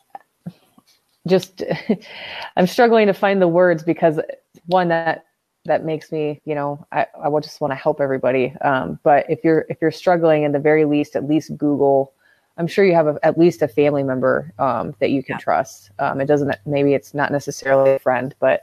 just 1.26 1.62
I'm 2.56 2.66
struggling 2.66 3.06
to 3.06 3.14
find 3.14 3.40
the 3.40 3.48
words 3.48 3.82
because 3.82 4.20
one 4.66 4.88
that 4.88 5.24
that 5.64 5.84
makes 5.84 6.12
me, 6.12 6.40
you 6.44 6.54
know, 6.54 6.86
I, 6.92 7.06
I 7.20 7.28
just 7.40 7.60
want 7.60 7.72
to 7.72 7.76
help 7.76 8.00
everybody. 8.00 8.54
Um, 8.60 9.00
but 9.02 9.28
if 9.28 9.42
you're 9.42 9.66
if 9.68 9.78
you're 9.80 9.90
struggling, 9.90 10.44
in 10.44 10.52
the 10.52 10.58
very 10.58 10.84
least, 10.84 11.16
at 11.16 11.28
least 11.28 11.56
Google. 11.56 12.12
I'm 12.56 12.66
sure 12.66 12.84
you 12.84 12.94
have 12.94 13.06
a, 13.06 13.18
at 13.22 13.38
least 13.38 13.62
a 13.62 13.68
family 13.68 14.02
member 14.02 14.52
um, 14.58 14.94
that 14.98 15.10
you 15.10 15.22
can 15.22 15.34
Yeah. 15.34 15.38
trust. 15.38 15.90
Um, 15.98 16.20
it 16.20 16.26
doesn't 16.26 16.54
maybe 16.64 16.94
it's 16.94 17.14
not 17.14 17.30
necessarily 17.30 17.94
a 17.94 17.98
friend, 17.98 18.34
but 18.40 18.62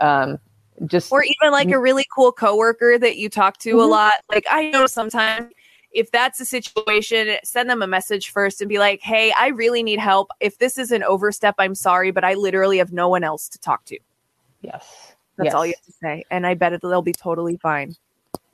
um, 0.00 0.38
just 0.86 1.12
or 1.12 1.22
even 1.22 1.52
like 1.52 1.70
a 1.70 1.78
really 1.78 2.04
cool 2.14 2.32
coworker 2.32 2.98
that 2.98 3.16
you 3.16 3.28
talk 3.28 3.58
to 3.58 3.80
a 3.80 3.84
Mhm. 3.84 3.90
lot. 3.90 4.14
Like 4.30 4.46
I 4.50 4.70
know 4.70 4.86
sometimes 4.86 5.52
if 5.90 6.10
that's 6.10 6.40
a 6.40 6.44
situation, 6.44 7.36
send 7.44 7.70
them 7.70 7.80
a 7.80 7.86
message 7.86 8.30
first 8.30 8.60
and 8.60 8.68
be 8.68 8.78
like, 8.78 9.00
"Hey, 9.00 9.32
I 9.38 9.48
really 9.48 9.82
need 9.82 10.00
help. 10.00 10.30
If 10.40 10.58
this 10.58 10.76
is 10.78 10.90
an 10.90 11.02
overstep, 11.04 11.54
I'm 11.58 11.74
sorry, 11.74 12.10
but 12.10 12.24
I 12.24 12.34
literally 12.34 12.78
have 12.78 12.92
no 12.92 13.08
one 13.08 13.24
else 13.24 13.48
to 13.50 13.58
talk 13.58 13.84
to." 13.86 13.98
yes, 14.62 15.14
That's 15.36 15.46
yes. 15.46 15.54
all 15.54 15.66
you 15.66 15.74
have 15.76 15.84
to 15.84 15.92
say, 16.02 16.24
and 16.30 16.46
I 16.46 16.54
bet 16.54 16.72
it, 16.72 16.80
they'll 16.82 17.02
be 17.02 17.12
totally 17.12 17.56
fine. 17.56 17.94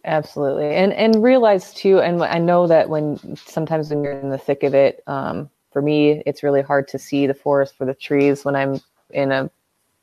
Absolutely. 0.05 0.75
And 0.75 0.93
and 0.95 1.23
realize 1.23 1.75
too, 1.75 2.01
and 2.01 2.23
I 2.23 2.39
know 2.39 2.67
that 2.67 2.89
when 2.89 3.37
sometimes 3.37 3.91
when 3.91 4.03
you're 4.03 4.19
in 4.19 4.31
the 4.31 4.39
thick 4.39 4.63
of 4.63 4.75
it, 4.75 5.03
um, 5.07 5.51
for 5.73 5.83
me, 5.83 6.23
it's 6.27 6.43
really 6.43 6.63
hard 6.63 6.89
to 6.89 6.99
see 6.99 7.27
the 7.27 7.35
forest 7.35 7.77
for 7.77 7.85
the 7.85 7.95
trees 7.95 8.45
when 8.45 8.57
I'm 8.57 8.81
in 9.11 9.31
a 9.31 9.51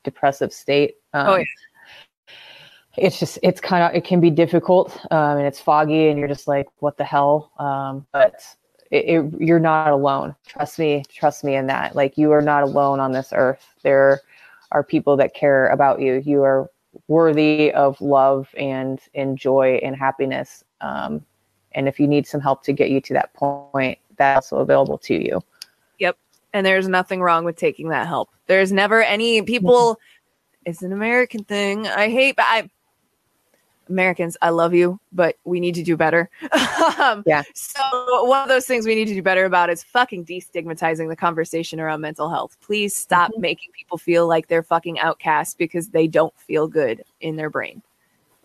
depressive 0.04 0.52
state. 0.52 0.96
Um, 1.12 1.26
Oh, 1.28 1.36
yeah. 1.36 1.44
It's 2.96 3.20
just, 3.20 3.38
it's 3.44 3.60
kind 3.60 3.84
of, 3.84 3.94
it 3.94 4.04
can 4.04 4.20
be 4.20 4.30
difficult 4.30 4.98
um, 5.12 5.38
and 5.38 5.46
it's 5.46 5.60
foggy 5.60 6.08
and 6.08 6.18
you're 6.18 6.26
just 6.26 6.48
like, 6.48 6.66
what 6.80 6.96
the 6.96 7.04
hell? 7.04 7.52
Um, 7.58 8.04
but 8.12 8.42
it, 8.90 9.04
it, 9.04 9.40
you're 9.40 9.60
not 9.60 9.92
alone. 9.92 10.34
Trust 10.46 10.80
me, 10.80 11.04
trust 11.08 11.44
me 11.44 11.54
in 11.54 11.68
that. 11.68 11.94
Like 11.94 12.18
you 12.18 12.32
are 12.32 12.42
not 12.42 12.64
alone 12.64 12.98
on 12.98 13.12
this 13.12 13.32
earth. 13.32 13.64
There 13.82 14.20
are 14.72 14.82
people 14.82 15.16
that 15.18 15.32
care 15.32 15.68
about 15.68 16.00
you. 16.00 16.22
You 16.24 16.42
are 16.42 16.68
worthy 17.06 17.72
of 17.72 18.00
love 18.00 18.48
and, 18.56 19.00
and 19.14 19.38
joy 19.38 19.80
and 19.82 19.96
happiness. 19.96 20.64
Um, 20.80 21.24
and 21.72 21.86
if 21.88 22.00
you 22.00 22.06
need 22.06 22.26
some 22.26 22.40
help 22.40 22.62
to 22.64 22.72
get 22.72 22.90
you 22.90 23.00
to 23.02 23.12
that 23.14 23.32
point, 23.34 23.98
that's 24.16 24.52
also 24.52 24.62
available 24.62 24.98
to 24.98 25.14
you. 25.14 25.40
Yep. 25.98 26.16
And 26.52 26.66
there's 26.66 26.88
nothing 26.88 27.20
wrong 27.20 27.44
with 27.44 27.56
taking 27.56 27.88
that 27.90 28.06
help. 28.06 28.30
There's 28.46 28.72
never 28.72 29.02
any 29.02 29.42
people. 29.42 29.98
It's 30.64 30.82
an 30.82 30.92
American 30.92 31.44
thing. 31.44 31.86
I 31.86 32.08
hate, 32.08 32.36
but 32.36 32.46
I. 32.48 32.68
Americans, 33.88 34.36
I 34.42 34.50
love 34.50 34.74
you, 34.74 34.98
but 35.12 35.36
we 35.44 35.60
need 35.60 35.74
to 35.76 35.82
do 35.82 35.96
better. 35.96 36.30
um, 36.98 37.22
Yeah. 37.26 37.42
So 37.54 38.24
one 38.24 38.42
of 38.42 38.48
those 38.48 38.66
things 38.66 38.86
we 38.86 38.94
need 38.94 39.08
to 39.08 39.14
do 39.14 39.22
better 39.22 39.44
about 39.44 39.70
is 39.70 39.82
fucking 39.82 40.24
destigmatizing 40.24 41.08
the 41.08 41.16
conversation 41.16 41.80
around 41.80 42.00
mental 42.00 42.28
health. 42.28 42.56
Please 42.60 42.96
stop 42.96 43.30
making 43.38 43.70
people 43.72 43.98
feel 43.98 44.26
like 44.26 44.48
they're 44.48 44.62
fucking 44.62 44.98
outcasts 44.98 45.54
because 45.54 45.88
they 45.88 46.06
don't 46.06 46.38
feel 46.38 46.68
good 46.68 47.02
in 47.20 47.36
their 47.36 47.50
brain. 47.50 47.82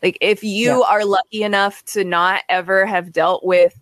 Like 0.02 0.18
if 0.22 0.44
you 0.44 0.82
Yeah. 0.82 0.90
are 0.90 1.06
lucky 1.06 1.44
enough 1.44 1.84
to 1.86 2.04
not 2.04 2.44
ever 2.50 2.86
have 2.86 3.12
dealt 3.12 3.44
with 3.46 3.80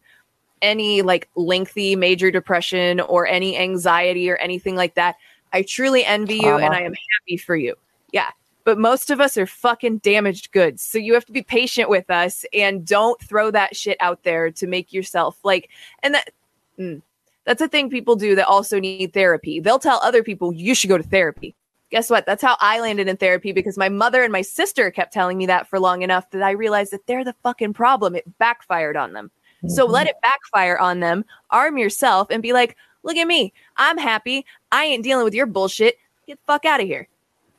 any 0.62 1.02
like 1.02 1.28
lengthy 1.36 1.96
major 1.96 2.30
depression 2.30 3.00
or 3.00 3.26
any 3.26 3.58
anxiety 3.58 4.30
or 4.30 4.36
anything 4.38 4.76
like 4.76 4.94
that, 4.96 5.16
I 5.54 5.64
truly 5.64 6.06
envy 6.06 6.36
you 6.36 6.58
and 6.58 6.74
I 6.74 6.82
am 6.82 6.94
happy 6.94 7.38
for 7.38 7.56
you. 7.56 7.76
Yeah. 8.12 8.30
But 8.64 8.78
most 8.78 9.10
of 9.10 9.20
us 9.20 9.38
are 9.38 9.48
fucking 9.48 10.00
damaged 10.00 10.52
goods. 10.52 10.84
So 10.84 10.98
you 10.98 11.14
have 11.14 11.26
to 11.26 11.32
be 11.32 11.42
patient 11.42 11.90
with 11.90 12.10
us 12.10 12.46
and 12.54 12.86
don't 12.86 13.20
throw 13.22 13.52
that 13.52 13.76
shit 13.76 13.98
out 14.00 14.24
there 14.24 14.52
to 14.52 14.68
make 14.68 14.94
yourself 14.94 15.38
like, 15.44 15.70
and 16.04 16.14
that, 16.14 16.30
mm, 16.78 17.02
that's 17.46 17.62
a 17.62 17.68
thing 17.68 17.90
people 17.90 18.16
do 18.16 18.36
that 18.36 18.48
also 18.48 18.80
need 18.80 19.14
therapy. 19.14 19.60
They'll 19.60 19.80
tell 19.80 20.00
other 20.04 20.24
people, 20.24 20.54
you 20.54 20.76
should 20.76 20.90
go 20.90 20.98
to 20.98 21.04
therapy. 21.04 21.56
Guess 21.90 22.10
what? 22.10 22.26
That's 22.26 22.44
how 22.44 22.56
I 22.60 22.80
landed 22.80 23.08
in 23.08 23.18
therapy 23.18 23.52
because 23.52 23.78
my 23.78 23.90
mother 23.90 24.24
and 24.24 24.32
my 24.32 24.42
sister 24.42 24.92
kept 24.92 25.12
telling 25.12 25.38
me 25.38 25.46
that 25.48 25.68
for 25.68 25.80
long 25.80 26.04
enough 26.04 26.30
that 26.32 26.42
I 26.42 26.52
realized 26.52 26.94
that 26.94 27.06
they're 27.08 27.26
the 27.26 27.36
fucking 27.44 27.74
problem. 27.74 28.16
It 28.16 28.38
backfired 28.38 28.96
on 28.96 29.14
them. 29.14 29.32
So 29.68 29.86
let 29.86 30.08
it 30.08 30.16
backfire 30.24 30.78
on 30.80 31.02
them, 31.02 31.24
arm 31.52 31.78
yourself, 31.78 32.30
and 32.32 32.42
be 32.42 32.52
like, 32.52 32.76
look 33.04 33.16
at 33.16 33.28
me. 33.28 33.54
I'm 33.78 33.98
happy. 33.98 34.44
I 34.72 34.86
ain't 34.86 35.04
dealing 35.04 35.24
with 35.24 35.36
your 35.36 35.46
bullshit. 35.46 35.98
Get 36.26 36.40
the 36.40 36.52
fuck 36.52 36.66
out 36.66 36.82
of 36.82 36.88
here. 36.88 37.08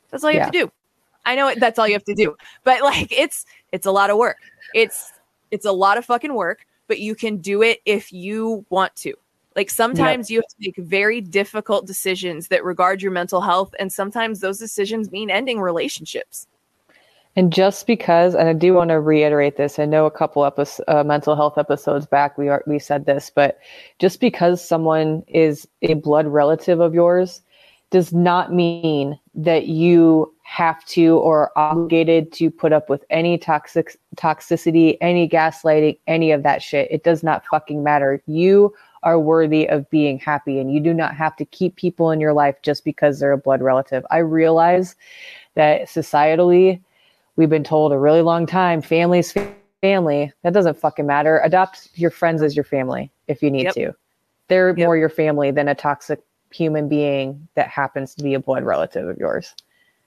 That's 0.09 0.23
all 0.23 0.31
you 0.31 0.39
have 0.39 0.51
to 0.51 0.59
do. 0.65 0.71
I 1.25 1.35
know 1.35 1.53
that's 1.57 1.79
all 1.79 1.87
you 1.87 1.93
have 1.93 2.03
to 2.05 2.15
do. 2.15 2.35
But 2.63 2.81
like 2.81 3.11
it's 3.11 3.45
it's 3.71 3.85
a 3.85 3.91
lot 3.91 4.09
of 4.09 4.17
work. 4.17 4.37
It's 4.73 5.11
it's 5.51 5.65
a 5.65 5.71
lot 5.71 5.97
of 5.97 6.05
fucking 6.05 6.33
work, 6.33 6.65
but 6.87 6.99
you 6.99 7.15
can 7.15 7.37
do 7.37 7.61
it 7.61 7.79
if 7.85 8.11
you 8.11 8.65
want 8.69 8.95
to. 8.97 9.13
Like 9.55 9.69
sometimes 9.69 10.31
you 10.31 10.39
have 10.39 10.47
to 10.47 10.55
make 10.59 10.77
very 10.77 11.21
difficult 11.21 11.85
decisions 11.85 12.47
that 12.47 12.63
regard 12.63 13.01
your 13.01 13.11
mental 13.11 13.41
health 13.41 13.75
and 13.79 13.93
sometimes 13.93 14.39
those 14.39 14.57
decisions 14.57 15.11
mean 15.11 15.29
ending 15.29 15.59
relationships. 15.59 16.47
And 17.35 17.51
just 17.51 17.87
because, 17.87 18.35
and 18.35 18.47
I 18.47 18.53
do 18.53 18.73
want 18.75 18.89
to 18.89 18.99
reiterate 18.99 19.57
this, 19.57 19.79
I 19.79 19.85
know 19.85 20.05
a 20.05 20.11
couple 20.11 20.45
episodes, 20.45 20.87
uh, 20.87 21.03
mental 21.03 21.35
health 21.35 21.57
episodes 21.57 22.05
back, 22.05 22.37
we 22.37 22.47
are, 22.47 22.63
we 22.67 22.77
said 22.77 23.05
this, 23.05 23.31
but 23.33 23.59
just 23.97 24.19
because 24.19 24.63
someone 24.63 25.23
is 25.27 25.67
a 25.81 25.95
blood 25.95 26.27
relative 26.27 26.79
of 26.79 26.93
yours 26.93 27.41
does 27.89 28.13
not 28.13 28.53
mean 28.53 29.19
that 29.33 29.67
you 29.67 30.31
have 30.53 30.85
to 30.85 31.17
or 31.17 31.51
obligated 31.57 32.31
to 32.31 32.51
put 32.51 32.71
up 32.71 32.87
with 32.87 33.03
any 33.09 33.39
toxic 33.39 33.97
toxicity, 34.15 34.99
any 35.01 35.27
gaslighting, 35.27 35.97
any 36.05 36.31
of 36.31 36.43
that 36.43 36.61
shit. 36.61 36.87
It 36.91 37.03
does 37.03 37.23
not 37.23 37.43
fucking 37.47 37.81
matter. 37.81 38.21
You 38.27 38.71
are 39.01 39.19
worthy 39.19 39.67
of 39.67 39.89
being 39.89 40.19
happy, 40.19 40.59
and 40.59 40.71
you 40.71 40.79
do 40.79 40.93
not 40.93 41.15
have 41.15 41.35
to 41.37 41.45
keep 41.45 41.75
people 41.75 42.11
in 42.11 42.19
your 42.19 42.33
life 42.33 42.55
just 42.61 42.85
because 42.85 43.19
they're 43.19 43.31
a 43.31 43.37
blood 43.37 43.63
relative. 43.63 44.05
I 44.11 44.19
realize 44.19 44.95
that 45.55 45.87
societally 45.87 46.79
we've 47.35 47.49
been 47.49 47.63
told 47.63 47.91
a 47.91 47.97
really 47.97 48.21
long 48.21 48.45
time 48.45 48.79
family's 48.79 49.33
family 49.81 50.31
that 50.43 50.53
doesn't 50.53 50.77
fucking 50.77 51.07
matter 51.07 51.41
adopt 51.43 51.89
your 51.95 52.11
friends 52.11 52.43
as 52.43 52.55
your 52.55 52.63
family 52.63 53.11
if 53.27 53.41
you 53.41 53.49
need 53.49 53.63
Yep. 53.63 53.73
to 53.73 53.95
they're 54.49 54.69
Yep. 54.69 54.77
more 54.77 54.97
your 54.97 55.09
family 55.09 55.49
than 55.49 55.67
a 55.67 55.75
toxic 55.75 56.19
human 56.51 56.87
being 56.87 57.47
that 57.55 57.67
happens 57.67 58.13
to 58.15 58.23
be 58.23 58.35
a 58.35 58.39
blood 58.39 58.63
relative 58.63 59.07
of 59.07 59.17
yours 59.17 59.55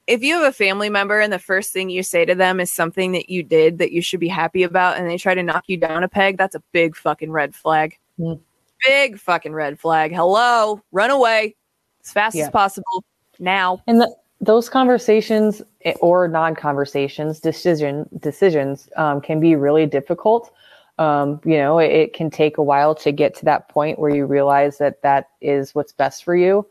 if 0.06 0.22
you 0.22 0.34
have 0.36 0.44
a 0.48 0.52
family 0.52 0.88
member 0.88 1.20
and 1.20 1.32
the 1.32 1.38
first 1.38 1.72
thing 1.72 1.90
you 1.90 2.02
say 2.02 2.24
to 2.24 2.34
them 2.34 2.60
is 2.60 2.72
something 2.72 3.12
that 3.12 3.28
you 3.28 3.42
did 3.42 3.78
that 3.78 3.92
you 3.92 4.00
should 4.00 4.20
be 4.20 4.28
happy 4.28 4.62
about 4.62 4.96
and 4.96 5.08
they 5.08 5.18
try 5.18 5.34
to 5.34 5.42
knock 5.42 5.64
you 5.66 5.76
down 5.76 6.04
a 6.04 6.08
peg, 6.08 6.36
that's 6.38 6.54
a 6.54 6.62
big 6.72 6.96
fucking 6.96 7.30
red 7.30 7.54
flag. 7.54 7.98
Mm. 8.18 8.40
Big 8.84 9.18
fucking 9.18 9.52
red 9.52 9.78
flag. 9.80 10.12
Hello, 10.14 10.80
run 10.92 11.10
away 11.10 11.56
as 12.04 12.12
fast 12.12 12.36
Yeah. 12.36 12.44
as 12.44 12.50
possible 12.50 13.04
now. 13.38 13.82
and 13.86 14.00
the, 14.00 14.14
those 14.40 14.68
conversations 14.68 15.62
eh, 15.84 15.94
or 16.00 16.28
non-conversations 16.28 17.40
decision 17.40 18.08
decisions 18.20 18.88
um, 18.96 19.20
can 19.20 19.40
be 19.40 19.56
really 19.56 19.86
difficult 19.86 20.52
um, 20.98 21.40
you 21.44 21.56
know 21.58 21.78
it, 21.78 21.90
it 21.90 22.12
can 22.12 22.30
take 22.30 22.58
a 22.58 22.62
while 22.62 22.94
to 22.94 23.12
get 23.12 23.34
to 23.34 23.44
that 23.46 23.68
point 23.68 23.98
where 23.98 24.14
you 24.14 24.24
realize 24.26 24.78
that 24.78 25.02
that 25.02 25.30
is 25.40 25.74
what's 25.74 25.92
best 25.92 26.22
for 26.24 26.36
you 26.36 26.66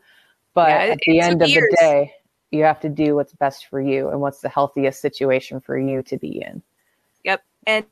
but 0.54 0.68
Yeah, 0.70 0.92
at 0.92 0.98
the 1.06 1.20
end 1.20 1.42
of 1.42 1.48
years. 1.48 1.68
the 1.72 1.76
day 1.80 2.14
you 2.50 2.62
have 2.62 2.80
to 2.80 2.88
do 2.88 3.14
what's 3.14 3.32
best 3.34 3.66
for 3.66 3.80
you 3.80 4.08
and 4.08 4.20
what's 4.20 4.40
the 4.40 4.48
healthiest 4.48 5.00
situation 5.00 5.60
for 5.60 5.78
you 5.78 6.02
to 6.02 6.16
be 6.16 6.40
in 6.40 6.62
Yep. 7.26 7.42
And 7.66 7.84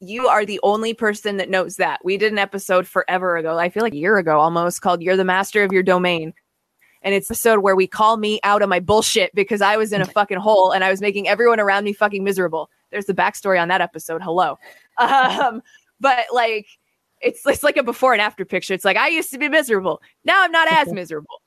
you 0.00 0.26
are 0.26 0.44
the 0.44 0.58
only 0.62 0.94
person 0.94 1.36
that 1.36 1.50
knows 1.50 1.76
that. 1.76 2.04
We 2.04 2.16
did 2.16 2.32
an 2.32 2.38
episode 2.38 2.88
forever 2.88 3.36
ago, 3.36 3.58
I 3.58 3.68
feel 3.68 3.82
like 3.82 3.92
a 3.92 3.98
year 3.98 4.16
ago 4.16 4.40
almost, 4.40 4.80
called 4.80 5.02
You're 5.02 5.16
the 5.16 5.24
Master 5.24 5.62
of 5.62 5.72
Your 5.72 5.82
Domain. 5.82 6.32
And 7.02 7.14
it's 7.14 7.28
an 7.28 7.34
episode 7.34 7.60
where 7.60 7.76
we 7.76 7.86
call 7.86 8.16
me 8.16 8.40
out 8.42 8.62
of 8.62 8.70
my 8.70 8.80
bullshit 8.80 9.34
because 9.34 9.60
I 9.60 9.76
was 9.76 9.92
in 9.92 10.00
a 10.00 10.06
fucking 10.16 10.38
hole 10.38 10.72
and 10.72 10.82
I 10.82 10.90
was 10.90 11.02
making 11.02 11.28
everyone 11.28 11.60
around 11.60 11.84
me 11.84 11.92
fucking 11.92 12.24
miserable. 12.24 12.70
There's 12.90 13.04
the 13.04 13.14
backstory 13.14 13.60
on 13.60 13.68
that 13.68 13.80
episode. 13.80 14.22
Hello. 14.22 14.58
Um, 14.96 15.60
but 15.98 16.26
like, 16.32 16.68
it's, 17.20 17.44
it's 17.46 17.64
like 17.64 17.76
a 17.76 17.82
before 17.82 18.12
and 18.12 18.22
after 18.22 18.44
picture. 18.44 18.74
It's 18.74 18.84
like, 18.84 18.96
I 18.96 19.08
used 19.08 19.32
to 19.32 19.38
be 19.38 19.48
miserable. 19.48 20.00
Now 20.24 20.44
I'm 20.44 20.52
not 20.52 20.70
as 20.70 20.92
miserable. 20.92 21.42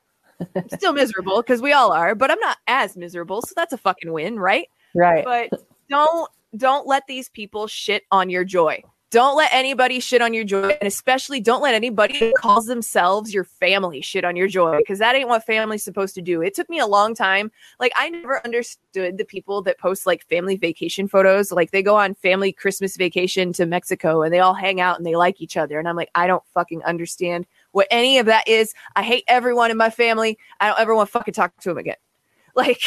I'm 0.55 0.69
still 0.69 0.93
miserable 0.93 1.37
because 1.37 1.61
we 1.61 1.73
all 1.73 1.91
are, 1.91 2.15
but 2.15 2.31
I'm 2.31 2.39
not 2.39 2.57
as 2.67 2.95
miserable. 2.95 3.41
So 3.41 3.53
that's 3.55 3.73
a 3.73 3.77
fucking 3.77 4.11
win, 4.11 4.39
right? 4.39 4.67
right 4.97 5.23
but 5.23 5.61
don't 5.89 6.29
don't 6.55 6.87
let 6.87 7.03
these 7.07 7.29
people 7.29 7.67
shit 7.67 8.03
on 8.11 8.29
your 8.29 8.43
joy 8.43 8.81
don't 9.09 9.37
let 9.37 9.49
anybody 9.53 10.01
shit 10.01 10.21
on 10.21 10.33
your 10.33 10.43
joy 10.43 10.69
and 10.69 10.87
especially 10.87 11.39
don't 11.39 11.61
let 11.61 11.73
anybody 11.73 12.17
who 12.19 12.33
calls 12.37 12.65
themselves 12.65 13.33
your 13.33 13.45
family 13.45 14.01
shit 14.01 14.25
on 14.25 14.35
your 14.35 14.47
joy 14.47 14.77
because 14.77 14.99
that 14.99 15.15
ain't 15.15 15.29
what 15.29 15.45
family's 15.45 15.83
supposed 15.83 16.15
to 16.15 16.21
do 16.21 16.41
it 16.41 16.53
took 16.53 16.69
me 16.69 16.79
a 16.79 16.87
long 16.87 17.13
time 17.13 17.51
like 17.79 17.91
i 17.95 18.09
never 18.09 18.43
understood 18.45 19.17
the 19.17 19.25
people 19.25 19.61
that 19.61 19.77
post 19.77 20.05
like 20.05 20.25
family 20.27 20.57
vacation 20.57 21.07
photos 21.07 21.51
like 21.51 21.71
they 21.71 21.83
go 21.83 21.95
on 21.95 22.15
family 22.15 22.51
christmas 22.51 22.97
vacation 22.97 23.53
to 23.53 23.65
mexico 23.65 24.23
and 24.23 24.33
they 24.33 24.39
all 24.39 24.53
hang 24.53 24.81
out 24.81 24.97
and 24.97 25.05
they 25.05 25.15
like 25.15 25.41
each 25.41 25.57
other 25.57 25.79
and 25.79 25.87
i'm 25.87 25.95
like 25.95 26.11
i 26.15 26.27
don't 26.27 26.43
fucking 26.53 26.83
understand 26.83 27.45
what 27.77 27.87
any 27.91 28.17
of 28.17 28.25
that 28.25 28.47
is 28.47 28.73
i 28.95 29.03
hate 29.03 29.23
everyone 29.27 29.69
in 29.69 29.77
my 29.77 29.91
family 29.91 30.35
i 30.59 30.67
don't 30.67 30.79
ever 30.79 30.95
want 30.95 31.07
to 31.07 31.11
fucking 31.11 31.33
talk 31.33 31.55
to 31.61 31.69
them 31.69 31.77
again 31.77 31.95
like 32.55 32.81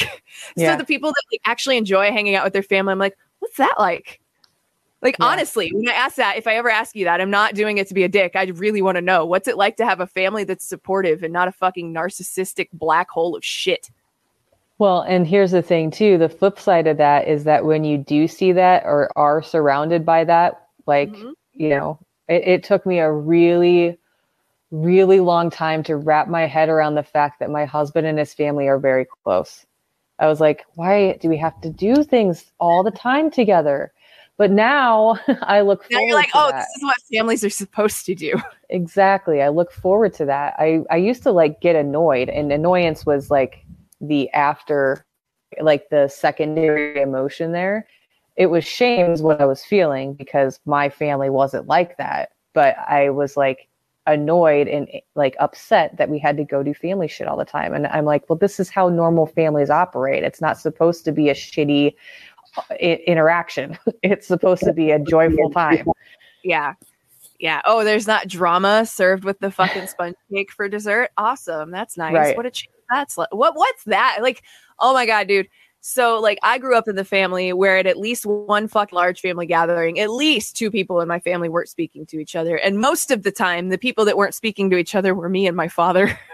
Yeah. 0.57 0.73
so 0.73 0.77
the 0.77 0.85
people 0.85 1.11
that 1.11 1.23
like, 1.33 1.41
actually 1.45 1.77
enjoy 1.77 2.11
hanging 2.11 2.35
out 2.35 2.43
with 2.43 2.53
their 2.53 2.63
family, 2.65 2.91
I'm 2.91 2.99
like, 2.99 3.17
what's 3.39 3.57
that 3.59 3.75
like? 3.79 4.21
Like 5.01 5.17
Yeah. 5.21 5.27
honestly, 5.29 5.71
when 5.73 5.89
I 5.89 5.93
ask 5.93 6.17
that, 6.17 6.39
if 6.39 6.49
I 6.49 6.57
ever 6.57 6.69
ask 6.69 6.97
you 6.97 7.05
that, 7.05 7.21
I'm 7.21 7.31
not 7.31 7.55
doing 7.55 7.79
it 7.79 7.87
to 7.87 7.95
be 7.95 8.03
a 8.03 8.09
dick. 8.09 8.33
I 8.35 8.43
really 8.47 8.83
want 8.83 8.97
to 8.97 9.01
know 9.01 9.25
what's 9.25 9.47
it 9.47 9.57
like 9.57 9.77
to 9.77 9.87
have 9.87 10.01
a 10.01 10.09
family 10.09 10.43
that's 10.43 10.65
supportive 10.65 11.23
and 11.23 11.33
not 11.33 11.47
a 11.47 11.53
fucking 11.53 11.95
narcissistic 11.95 12.69
black 12.73 13.11
hole 13.11 13.37
of 13.37 13.45
shit. 13.45 13.91
Well, 14.79 15.03
and 15.03 15.25
here's 15.25 15.53
the 15.53 15.63
thing 15.63 15.93
too. 15.93 16.19
The 16.19 16.29
flip 16.29 16.59
side 16.59 16.89
of 16.89 16.97
that 16.97 17.29
is 17.29 17.45
that 17.45 17.65
when 17.65 17.85
you 17.85 17.97
do 17.97 18.27
see 18.27 18.51
that 18.51 18.83
or 18.85 19.13
are 19.15 19.41
surrounded 19.41 20.05
by 20.05 20.25
that, 20.25 20.67
like, 20.87 21.11
Mhm. 21.11 21.35
you 21.53 21.69
know, 21.69 22.01
it, 22.27 22.43
it 22.49 22.65
took 22.65 22.85
me 22.87 22.99
a 22.99 23.13
really, 23.13 24.00
really 24.71 25.21
long 25.21 25.51
time 25.51 25.83
to 25.85 25.97
wrap 25.97 26.29
my 26.29 26.47
head 26.47 26.69
around 26.69 26.95
the 26.95 27.03
fact 27.03 27.41
that 27.41 27.51
my 27.51 27.65
husband 27.65 28.07
and 28.07 28.19
his 28.19 28.35
family 28.35 28.69
are 28.69 28.79
very 28.79 29.07
close. 29.25 29.67
I 30.19 30.27
was 30.27 30.41
like, 30.41 30.65
why 30.75 31.15
do 31.15 31.29
we 31.29 31.39
have 31.39 31.61
to 31.63 31.71
do 31.71 32.05
things 32.05 32.53
all 32.61 32.83
the 32.83 32.91
time 32.91 33.31
together? 33.31 33.93
But 34.37 34.51
now 34.51 35.19
I 35.43 35.63
look 35.63 35.85
forward. 35.85 36.01
Now 36.03 36.07
you're 36.07 36.15
like, 36.15 36.31
oh, 36.35 36.51
that. 36.51 36.61
this 36.61 36.77
is 36.77 36.83
what 36.83 36.97
families 37.13 37.45
are 37.45 37.51
supposed 37.51 38.07
to 38.07 38.15
do. 38.15 38.35
Exactly. 38.73 39.43
I 39.43 39.49
look 39.49 39.73
forward 39.73 40.15
to 40.15 40.25
that. 40.27 40.55
I, 40.57 40.83
I 40.93 40.97
used 40.97 41.25
to 41.25 41.33
like 41.33 41.61
get 41.61 41.75
annoyed, 41.75 42.29
and 42.29 42.53
annoyance 42.53 43.05
was 43.05 43.29
like 43.29 43.67
the 44.01 44.31
after, 44.31 45.05
like 45.61 45.89
the 45.91 46.07
secondary 46.07 47.03
emotion 47.03 47.51
there. 47.51 47.89
It 48.37 48.47
was 48.47 48.65
shame 48.65 49.11
is 49.11 49.23
what 49.23 49.41
I 49.41 49.45
was 49.45 49.65
feeling 49.65 50.15
because 50.15 50.61
my 50.67 50.89
family 50.89 51.31
wasn't 51.31 51.67
like 51.67 51.97
that. 51.97 52.31
But 52.55 52.79
I 52.79 53.11
was 53.11 53.37
like 53.37 53.67
annoyed 54.07 54.67
and 54.69 54.89
like 55.15 55.37
upset 55.39 55.97
that 55.99 56.09
we 56.09 56.19
had 56.19 56.37
to 56.37 56.45
go 56.45 56.63
do 56.63 56.75
family 56.75 57.09
shit 57.09 57.29
all 57.29 57.37
the 57.37 57.45
time. 57.45 57.75
And 57.75 57.87
I'm 57.87 58.05
like, 58.05 58.29
well, 58.29 58.39
this 58.39 58.59
is 58.59 58.71
how 58.71 58.89
normal 58.89 59.27
families 59.27 59.71
operate. 59.71 60.25
It's 60.25 60.41
not 60.41 60.59
supposed 60.59 61.05
to 61.05 61.13
be 61.13 61.29
a 61.29 61.35
shitty 61.35 61.95
uh, 62.57 62.63
i- 62.73 63.03
interaction. 63.07 63.79
It's 64.03 64.27
supposed 64.27 64.63
to 64.65 64.73
be 64.73 64.91
a 64.91 64.99
joyful 64.99 65.51
time. 65.55 65.87
Yeah. 66.43 66.75
Yeah. 67.39 67.61
Oh, 67.65 67.85
there's 67.85 68.07
not 68.07 68.29
drama 68.29 68.85
served 68.87 69.25
with 69.25 69.39
the 69.41 69.51
fucking 69.51 69.87
sponge 69.89 70.17
cake 70.33 70.51
for 70.53 70.69
dessert. 70.69 71.11
Awesome. 71.17 71.71
That's 71.71 71.97
nice. 71.97 72.15
Right. 72.15 72.37
What 72.37 72.47
a 72.47 72.51
change 72.51 72.75
that's 72.91 73.17
like. 73.17 73.33
What 73.33 73.55
what's 73.57 73.85
that? 73.85 74.19
Like, 74.21 74.43
oh 74.79 74.93
my 74.93 75.07
god, 75.07 75.29
dude. 75.29 75.49
So 75.81 76.21
like 76.21 76.39
I 76.43 76.59
grew 76.59 76.77
up 76.77 76.89
in 76.89 76.97
the 76.97 77.05
family 77.05 77.53
where 77.53 77.79
at 77.79 77.87
at 77.87 77.97
least 77.97 78.27
one 78.27 78.69
fucking 78.69 78.95
large 78.95 79.21
family 79.21 79.47
gathering, 79.47 79.99
at 79.99 80.11
least 80.11 80.57
two 80.57 80.71
people 80.71 81.01
in 81.01 81.09
my 81.09 81.21
family 81.21 81.49
weren't 81.49 81.69
speaking 81.69 82.05
to 82.07 82.19
each 82.19 82.37
other. 82.37 82.57
And 82.57 82.79
most 82.79 83.11
of 83.11 83.23
the 83.23 83.33
time, 83.33 83.71
the 83.71 83.79
people 83.79 84.05
that 84.05 84.17
weren't 84.17 84.35
speaking 84.35 84.69
to 84.71 84.77
each 84.77 84.95
other 84.95 85.15
were 85.15 85.29
me 85.29 85.47
and 85.47 85.57
my 85.57 85.69
father. 85.69 86.19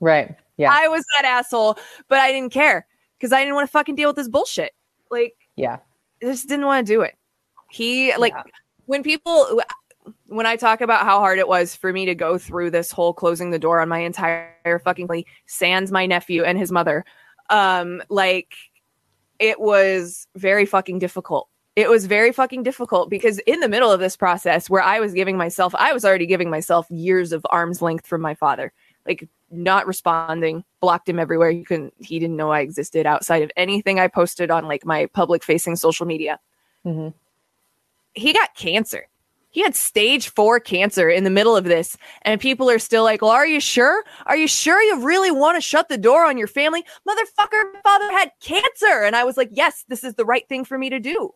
Right. 0.00 0.34
Yeah. 0.58 0.70
I 0.70 0.88
was 0.88 1.02
that 1.16 1.24
asshole, 1.24 1.78
but 2.08 2.18
I 2.18 2.30
didn't 2.30 2.52
care 2.52 2.86
because 3.16 3.32
I 3.32 3.40
didn't 3.40 3.54
want 3.54 3.68
to 3.68 3.72
fucking 3.72 3.94
deal 3.94 4.10
with 4.10 4.16
this 4.16 4.28
bullshit. 4.28 4.74
Like 5.10 5.36
yeah. 5.56 5.78
I 6.22 6.26
just 6.26 6.48
didn't 6.48 6.66
want 6.66 6.86
to 6.86 6.92
do 6.92 7.00
it. 7.02 7.16
He 7.70 8.14
like 8.16 8.34
when 8.84 9.02
people 9.02 9.62
when 10.26 10.46
I 10.46 10.56
talk 10.56 10.80
about 10.80 11.04
how 11.04 11.20
hard 11.20 11.38
it 11.38 11.48
was 11.48 11.74
for 11.74 11.92
me 11.92 12.04
to 12.06 12.14
go 12.14 12.36
through 12.36 12.70
this 12.70 12.90
whole 12.90 13.14
closing 13.14 13.50
the 13.50 13.58
door 13.58 13.80
on 13.80 13.88
my 13.88 14.00
entire 14.00 14.80
fucking 14.84 15.06
family, 15.06 15.26
sans 15.46 15.90
my 15.90 16.04
nephew 16.04 16.44
and 16.44 16.58
his 16.58 16.70
mother, 16.70 17.04
um, 17.48 18.02
like 18.10 18.54
it 19.44 19.60
was 19.60 20.26
very 20.36 20.64
fucking 20.64 20.98
difficult. 20.98 21.50
It 21.76 21.90
was 21.90 22.06
very 22.06 22.32
fucking 22.32 22.62
difficult 22.62 23.10
because 23.10 23.40
in 23.40 23.60
the 23.60 23.68
middle 23.68 23.90
of 23.90 24.00
this 24.00 24.16
process 24.16 24.70
where 24.70 24.80
I 24.80 25.00
was 25.00 25.12
giving 25.12 25.36
myself, 25.36 25.74
I 25.74 25.92
was 25.92 26.02
already 26.02 26.24
giving 26.24 26.48
myself 26.48 26.86
years 26.88 27.30
of 27.30 27.44
arm's 27.50 27.82
length 27.82 28.06
from 28.06 28.22
my 28.22 28.34
father, 28.34 28.72
like 29.06 29.28
not 29.50 29.86
responding, 29.86 30.64
blocked 30.80 31.10
him 31.10 31.18
everywhere. 31.18 31.50
He 31.50 31.62
couldn't, 31.62 31.92
he 31.98 32.18
didn't 32.18 32.36
know 32.36 32.52
I 32.52 32.60
existed 32.60 33.04
outside 33.04 33.42
of 33.42 33.50
anything 33.54 34.00
I 34.00 34.08
posted 34.08 34.50
on 34.50 34.64
like 34.64 34.86
my 34.86 35.04
public 35.06 35.44
facing 35.44 35.76
social 35.76 36.06
media. 36.06 36.40
Mhm. 36.86 37.12
He 38.14 38.32
got 38.32 38.54
cancer 38.54 39.08
he 39.54 39.62
had 39.62 39.76
stage 39.76 40.30
four 40.30 40.58
cancer 40.58 41.08
in 41.08 41.22
the 41.22 41.30
middle 41.30 41.56
of 41.56 41.62
this. 41.62 41.96
And 42.22 42.40
people 42.40 42.68
are 42.68 42.80
still 42.80 43.04
like 43.04 43.22
well 43.22 43.30
are 43.30 43.46
you 43.46 43.60
sure? 43.60 44.02
Are 44.26 44.36
you 44.36 44.48
sure 44.48 44.82
you 44.82 45.00
really 45.00 45.30
want 45.30 45.56
to 45.56 45.60
shut 45.60 45.88
the 45.88 45.96
door 45.96 46.24
on 46.24 46.36
your 46.36 46.48
family? 46.48 46.84
Motherfucker 47.08 47.72
my 47.72 47.80
father 47.84 48.10
had 48.10 48.32
cancer. 48.40 49.04
And 49.04 49.14
i 49.14 49.22
was 49.22 49.36
like 49.36 49.50
yes 49.52 49.84
this 49.88 50.02
is 50.02 50.14
the 50.14 50.24
right 50.24 50.46
thing 50.48 50.64
for 50.64 50.76
me 50.76 50.90
to 50.90 50.98
do. 50.98 51.30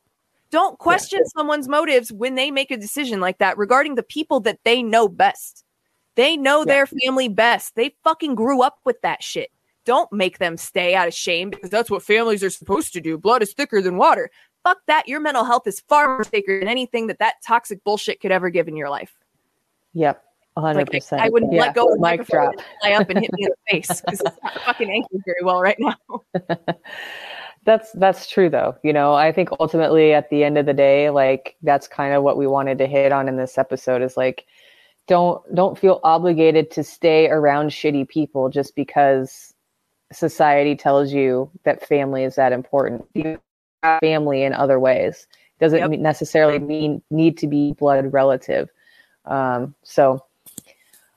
Don't 0.51 0.79
question 0.81 1.25
someone's 1.27 1.69
motives 1.69 2.11
when 2.11 2.35
they 2.35 2.51
make 2.51 2.73
a 2.73 2.77
decision 2.77 3.21
like 3.21 3.39
that 3.39 3.57
regarding 3.57 3.95
the 3.95 4.03
people 4.03 4.41
that 4.41 4.59
they 4.65 4.83
know 4.83 5.09
best. 5.09 5.65
They 6.17 6.37
know 6.37 6.65
their 6.65 6.87
family 6.87 7.29
best. 7.29 7.77
They 7.77 7.95
fucking 8.03 8.35
grew 8.35 8.63
up 8.63 8.81
with 8.85 9.01
that 9.03 9.23
shit. 9.23 9.51
Don't 9.85 10.13
make 10.13 10.39
them 10.39 10.57
stay 10.57 10.95
out 10.95 11.07
of 11.07 11.15
shame 11.15 11.51
because 11.51 11.71
that's 11.71 11.91
what 11.91 12.03
families 12.03 12.43
are 12.43 12.51
supposed 12.51 12.93
to 12.95 13.01
do. 13.01 13.17
Blood 13.17 13.43
is 13.43 13.55
thicker 13.55 13.81
than 13.81 13.97
water 13.97 14.29
fuck 14.65 14.79
that. 14.87 15.09
Your 15.09 15.21
mental 15.21 15.45
health 15.45 15.67
is 15.67 15.81
far 15.81 16.07
more 16.09 16.25
sacred 16.25 16.63
than 16.63 16.69
anything 16.69 17.07
that 17.09 17.19
that 17.19 17.35
toxic 17.47 17.83
bullshit 17.85 18.21
could 18.21 18.33
ever 18.33 18.51
give 18.51 18.69
in 18.69 18.77
your 18.77 18.91
life. 18.91 19.15
Yep. 19.95 20.23
100%. 20.57 21.19
I, 21.21 21.27
I 21.27 21.29
wouldn't 21.29 21.53
Yeah. 21.53 21.61
let 21.63 21.75
go 21.75 21.87
of 21.87 21.99
the 22.01 22.01
Mic 22.01 22.27
drop. 22.27 22.53
fly 22.81 22.93
up 22.93 23.09
and 23.11 23.21
hit 23.21 23.31
me 23.33 23.45
in 23.45 23.51
the 23.51 23.57
face 23.71 24.01
because 24.01 24.21
it's 24.21 24.39
not 24.43 24.61
fucking 24.63 24.91
anchored 24.91 25.23
very 25.25 25.43
well 25.43 25.61
right 25.61 25.79
now. 25.79 25.97
that's 27.65 27.93
that's 27.93 28.27
true 28.29 28.49
though 28.49 28.75
you 28.83 28.93
know 28.93 29.15
i 29.15 29.31
think 29.31 29.49
ultimately 29.61 30.15
at 30.15 30.31
the 30.31 30.43
end 30.45 30.57
of 30.57 30.65
the 30.65 30.73
day 30.73 31.11
like 31.11 31.57
that's 31.63 31.87
kind 31.87 32.15
of 32.15 32.23
what 32.23 32.39
we 32.39 32.47
wanted 32.47 32.79
to 32.79 32.87
hit 32.87 33.13
on 33.13 33.29
in 33.29 33.37
this 33.37 33.59
episode 33.59 34.01
is 34.01 34.17
like 34.17 34.47
don't 35.07 35.43
don't 35.55 35.79
feel 35.79 36.01
obligated 36.05 36.71
to 36.71 36.83
stay 36.83 37.29
around 37.29 37.69
shitty 37.69 38.09
people 38.09 38.49
just 38.49 38.75
because 38.75 39.53
society 40.13 40.77
tells 40.77 41.13
you 41.13 41.51
that 41.65 41.87
family 41.87 42.25
is 42.25 42.37
that 42.37 42.53
important 42.53 43.05
you 43.13 43.39
family 43.83 44.43
in 44.43 44.53
other 44.53 44.79
ways 44.81 45.27
doesn't 45.61 45.79
Yep. 45.79 46.01
necessarily 46.01 46.59
mean 46.59 47.03
need 47.11 47.37
to 47.39 47.47
be 47.47 47.73
blood 47.73 48.13
relative 48.13 48.69
um 49.27 49.75
so 49.83 50.25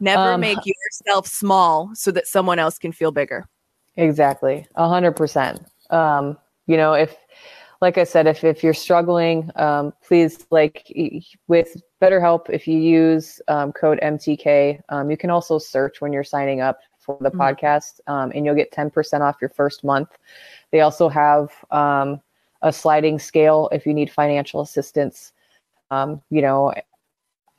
Never 0.04 0.34
Um, 0.34 0.42
make 0.42 0.58
yourself 0.66 1.28
small 1.28 1.92
so 1.94 2.10
that 2.10 2.26
someone 2.26 2.58
else 2.58 2.80
can 2.80 2.92
feel 2.92 3.12
bigger. 3.12 3.46
Exactly. 3.98 4.66
A 4.74 4.88
hundred 4.90 5.12
percent. 5.16 5.64
Um, 5.92 6.40
you 6.66 6.76
know, 6.76 6.94
if, 6.94 7.16
like 7.82 8.00
I 8.00 8.04
said, 8.04 8.26
if, 8.26 8.44
if 8.44 8.64
you're 8.64 8.74
struggling, 8.74 9.52
um, 9.58 9.94
please 10.04 10.48
like 10.50 10.92
with 11.48 11.80
BetterHelp, 12.02 12.50
if 12.50 12.68
you 12.68 12.80
use 12.80 13.40
um, 13.48 13.72
code 13.74 14.00
MTK, 14.02 14.82
um, 14.90 15.12
you 15.12 15.18
can 15.18 15.30
also 15.30 15.60
search 15.60 16.02
when 16.02 16.12
you're 16.12 16.24
signing 16.24 16.62
up 16.62 16.80
for 16.98 17.16
the 17.22 17.30
Mhm. 17.30 17.38
podcast 17.38 18.00
um, 18.08 18.32
and 18.34 18.44
you'll 18.44 18.56
get 18.56 18.72
10% 18.72 19.22
off 19.22 19.36
your 19.40 19.50
first 19.52 19.84
month. 19.84 20.10
They 20.72 20.82
also 20.82 21.10
have 21.10 21.52
um, 21.70 22.20
a 22.62 22.72
sliding 22.72 23.20
scale 23.20 23.70
if 23.72 23.86
you 23.86 23.94
need 23.94 24.12
financial 24.12 24.62
assistance. 24.62 25.34
Um, 25.90 26.22
you 26.30 26.42
know, 26.42 26.74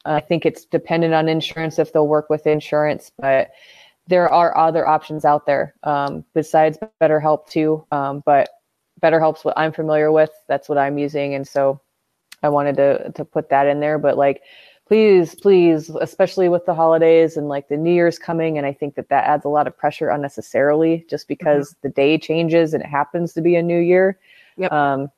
I 0.05 0.21
think 0.21 0.47
it's 0.47 0.65
dependent 0.65 1.15
on 1.15 1.29
insurance 1.29 1.79
if 1.79 1.93
they'll 1.93 2.09
work 2.09 2.29
with 2.31 2.47
insurance, 2.47 3.11
but 3.19 3.51
there 4.09 4.29
are 4.29 4.57
other 4.57 4.87
options 4.87 5.25
out 5.25 5.47
there 5.47 5.75
um, 5.85 6.25
besides 6.35 6.79
BetterHelp 7.01 7.47
too. 7.47 7.85
Um, 7.93 8.23
but 8.27 8.49
BetterHelp's 9.01 9.45
what 9.45 9.57
I'm 9.57 9.73
familiar 9.73 10.11
with. 10.11 10.31
That's 10.49 10.69
what 10.69 10.79
I'm 10.79 10.99
using, 10.99 11.35
and 11.35 11.47
so 11.47 11.81
I 12.43 12.49
wanted 12.49 12.77
to 12.77 13.13
to 13.13 13.25
put 13.25 13.49
that 13.51 13.67
in 13.67 13.81
there. 13.81 13.99
But 13.99 14.17
like, 14.17 14.43
please, 14.87 15.35
please, 15.35 15.91
especially 16.01 16.49
with 16.49 16.67
the 16.67 16.75
holidays 16.75 17.37
and 17.37 17.49
like 17.49 17.69
the 17.69 17.77
New 17.77 17.93
Year's 17.93 18.19
coming, 18.19 18.59
and 18.59 18.67
I 18.67 18.73
think 18.73 18.95
that 18.97 19.09
that 19.09 19.25
adds 19.25 19.45
a 19.45 19.49
lot 19.49 19.67
of 19.67 19.77
pressure 19.77 20.09
unnecessarily, 20.09 21.07
just 21.09 21.29
because 21.29 21.77
the 21.83 21.89
day 21.89 22.19
changes 22.19 22.75
and 22.75 22.83
it 22.83 22.89
happens 22.89 23.33
to 23.35 23.41
be 23.41 23.57
a 23.57 23.63
new 23.63 23.79
year. 23.79 24.19
Yep. 24.57 24.73
Um, 24.73 25.11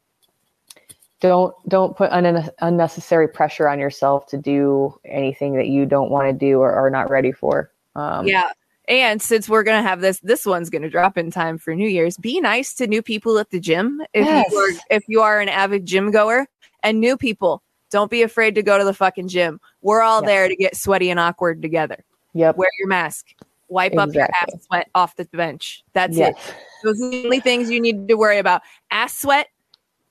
don't 1.20 1.55
don't 1.68 1.97
put 1.97 2.11
un- 2.12 2.51
unnecessary 2.61 3.29
pressure 3.29 3.68
on 3.68 3.79
yourself 3.79 4.27
to 4.27 4.37
do 4.37 4.99
anything 5.05 5.55
that 5.57 5.68
you 5.68 5.87
don't 5.87 6.11
want 6.11 6.27
to 6.29 6.33
do 6.33 6.59
or 6.61 6.73
are 6.73 6.90
not 6.90 7.09
ready 7.11 7.33
for. 7.33 7.70
Um, 7.97 8.27
yeah. 8.27 8.51
And 8.88 9.23
since 9.23 9.49
we're 9.49 9.62
gonna 9.62 9.83
have 9.83 10.03
this, 10.03 10.20
this 10.20 10.44
one's 10.44 10.68
gonna 10.68 10.90
drop 10.90 11.16
in 11.16 11.31
time 11.31 11.57
for 11.57 11.75
New 11.75 11.88
Year's. 11.88 12.18
Be 12.18 12.40
nice 12.40 12.75
to 12.75 12.87
new 12.87 13.01
people 13.01 13.38
at 13.38 13.51
the 13.51 13.59
gym 13.61 14.03
if 14.12 14.27
Yes. 14.27 14.47
you 14.51 14.59
are 14.59 14.70
if 14.90 15.05
you 15.09 15.23
are 15.23 15.40
an 15.40 15.49
avid 15.49 15.87
gym 15.87 16.11
goer 16.11 16.47
and 16.83 17.01
new 17.01 17.16
people. 17.16 17.62
Don't 17.90 18.11
be 18.11 18.23
afraid 18.23 18.55
to 18.57 18.62
go 18.62 18.77
to 18.77 18.85
the 18.85 18.92
fucking 18.92 19.29
gym. 19.29 19.61
We're 19.81 20.03
all 20.03 20.20
Yes. 20.23 20.29
there 20.29 20.49
to 20.49 20.57
get 20.57 20.77
sweaty 20.77 21.09
and 21.11 21.18
awkward 21.20 21.62
together. 21.62 22.05
Yep. 22.35 22.57
Wear 22.59 22.68
your 22.79 22.88
mask. 22.88 23.29
Wipe 23.68 23.96
up 23.96 24.12
your 24.14 24.24
ass 24.24 24.50
sweat 24.66 24.88
off 24.94 25.16
the 25.16 25.24
bench. 25.33 25.85
That's 25.92 26.16
yes. 26.16 26.35
it. 26.37 26.55
Those 26.83 27.00
are 27.00 27.11
the 27.11 27.24
only 27.24 27.40
things 27.40 27.70
you 27.70 27.81
need 27.81 28.09
to 28.09 28.14
worry 28.14 28.38
about. 28.38 28.62
Ass 28.90 29.18
sweat 29.18 29.48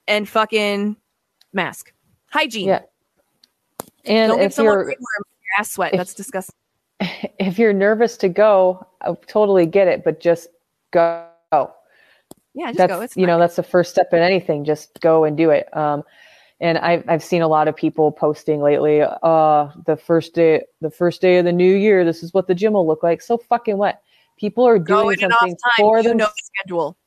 and 0.07 0.27
fucking 0.27 0.97
mask. 1.53 1.93
Hygiene. 2.27 2.67
Yeah. 2.67 2.81
And 4.05 4.31
Don't 4.31 4.41
if 4.41 4.53
someone 4.53 4.79
you're 4.79 4.89
your 4.89 4.97
ass 5.57 5.71
sweat. 5.71 5.93
if- 5.93 5.97
That's 5.97 6.13
disgusting. 6.13 6.55
if 7.39 7.57
you're 7.57 7.73
nervous 7.73 8.17
to 8.17 8.29
go, 8.29 8.85
I 9.01 9.13
totally 9.27 9.65
get 9.65 9.87
it, 9.87 10.03
but 10.03 10.19
just 10.19 10.47
go. 10.91 11.27
Yeah, 12.55 12.67
just 12.67 12.77
that's 12.77 12.93
go. 12.93 13.01
It's 13.01 13.17
you 13.17 13.25
know 13.25 13.39
that's 13.39 13.55
the 13.55 13.63
first 13.63 13.91
step 13.91 14.13
in 14.13 14.19
anything. 14.19 14.63
Just 14.63 14.99
go 15.01 15.23
and 15.23 15.35
do 15.35 15.49
it. 15.49 15.75
Um, 15.75 16.03
and 16.59 16.77
I've 16.77 17.03
I've 17.07 17.23
seen 17.23 17.41
a 17.41 17.47
lot 17.47 17.67
of 17.67 17.75
people 17.75 18.11
posting 18.11 18.61
lately. 18.61 19.01
Uh, 19.01 19.69
the 19.85 19.97
first 19.97 20.33
day, 20.33 20.63
the 20.81 20.91
first 20.91 21.21
day 21.21 21.37
of 21.37 21.45
the 21.45 21.51
new 21.51 21.75
year, 21.75 22.05
this 22.05 22.23
is 22.23 22.33
what 22.33 22.47
the 22.47 22.55
gym 22.55 22.73
will 22.73 22.87
look 22.87 23.03
like. 23.03 23.21
So 23.21 23.37
fucking 23.37 23.77
what? 23.77 24.01
People 24.37 24.65
are 24.67 24.79
doing 24.79 25.17
in 25.19 25.25
and 25.25 25.33
off 25.33 25.39
something 25.39 25.55
time. 25.57 25.71
for 25.77 25.97
you 25.97 26.03
them. 26.09 26.17
know 26.17 26.25
the 26.25 26.43
schedule. 26.43 26.97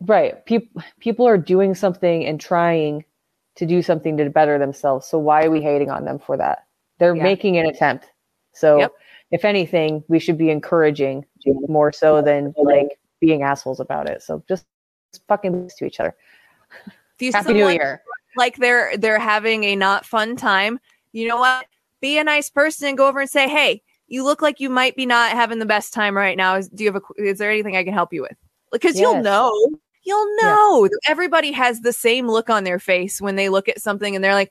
Right. 0.00 0.44
People 0.46 0.82
people 0.98 1.26
are 1.26 1.38
doing 1.38 1.74
something 1.74 2.24
and 2.24 2.40
trying 2.40 3.04
to 3.56 3.66
do 3.66 3.82
something 3.82 4.16
to 4.16 4.30
better 4.30 4.58
themselves. 4.58 5.06
So 5.06 5.18
why 5.18 5.44
are 5.44 5.50
we 5.50 5.60
hating 5.60 5.90
on 5.90 6.04
them 6.04 6.18
for 6.18 6.36
that? 6.38 6.66
They're 6.98 7.14
Yeah. 7.16 7.22
making 7.22 7.58
an 7.58 7.66
attempt. 7.66 8.06
So 8.52 8.78
Yep. 8.78 8.92
if 9.32 9.44
anything, 9.44 10.02
we 10.08 10.18
should 10.18 10.38
be 10.38 10.50
encouraging 10.50 11.26
more 11.68 11.92
so 11.92 12.22
than 12.22 12.54
like 12.56 12.98
being 13.20 13.42
assholes 13.42 13.80
about 13.80 14.08
it. 14.08 14.22
So 14.22 14.42
just, 14.48 14.66
fucking 15.28 15.68
to 15.76 15.84
each 15.84 16.00
other. 16.00 16.14
Happy 17.32 17.52
New 17.52 17.68
Year. 17.68 18.02
Like 18.36 18.56
they're 18.56 18.96
they're 18.96 19.18
having 19.18 19.64
a 19.64 19.76
not 19.76 20.04
fun 20.06 20.36
time, 20.36 20.78
you 21.12 21.28
know 21.28 21.36
what? 21.38 21.66
Be 22.00 22.18
a 22.18 22.24
nice 22.24 22.48
person 22.50 22.88
and 22.88 22.96
go 22.98 23.08
over 23.08 23.20
and 23.20 23.30
say, 23.30 23.48
"Hey, 23.48 23.82
you 24.06 24.24
look 24.24 24.42
like 24.42 24.60
you 24.60 24.70
might 24.70 24.96
be 24.96 25.06
not 25.06 25.32
having 25.32 25.58
the 25.58 25.66
best 25.66 25.92
time 25.92 26.16
right 26.16 26.36
now. 26.36 26.56
Is, 26.56 26.68
do 26.68 26.84
you 26.84 26.92
have 26.92 27.02
a? 27.02 27.22
Is 27.22 27.38
there 27.38 27.50
anything 27.50 27.76
I 27.76 27.84
can 27.84 27.92
help 27.92 28.12
you 28.12 28.22
with?" 28.22 28.36
Because 28.72 28.98
you'll 28.98 29.22
know. 29.22 29.52
You'll 30.02 30.36
Yeah. 30.38 30.54
know. 30.54 30.88
Everybody 31.06 31.52
has 31.52 31.80
the 31.82 31.92
same 31.92 32.26
look 32.26 32.48
on 32.48 32.64
their 32.64 32.78
face 32.78 33.20
when 33.20 33.36
they 33.36 33.48
look 33.50 33.68
at 33.68 33.82
something 33.82 34.14
and 34.14 34.24
they're 34.24 34.34
like, 34.34 34.50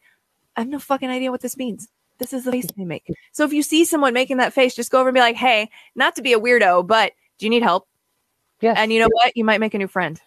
"I 0.56 0.62
have 0.62 0.70
no 0.70 0.78
fucking 0.80 1.10
idea 1.10 1.32
what 1.32 1.42
this 1.42 1.58
means." 1.58 1.88
This 2.20 2.34
is 2.34 2.44
the 2.44 2.52
face 2.52 2.68
they 2.78 2.84
make. 2.86 3.08
So 3.32 3.46
if 3.46 3.54
you 3.54 3.64
see 3.64 3.86
someone 3.86 4.14
making 4.14 4.38
that 4.38 4.54
face, 4.54 4.76
just 4.76 4.92
go 4.92 5.00
over 5.00 5.10
and 5.10 5.16
be 5.16 5.22
like, 5.22 5.38
"Hey, 5.38 5.70
not 5.96 6.16
to 6.18 6.22
be 6.22 6.34
a 6.34 6.40
weirdo, 6.40 6.86
but 6.86 7.14
do 7.38 7.46
you 7.46 7.50
need 7.50 7.64
help?" 7.64 7.88
Yes. 8.62 8.76
And 8.78 8.92
you 8.92 9.00
know 9.00 9.08
what? 9.10 9.36
You 9.38 9.46
might 9.46 9.62
make 9.62 9.74
a 9.74 9.78
new 9.78 9.88
friend. 9.88 10.22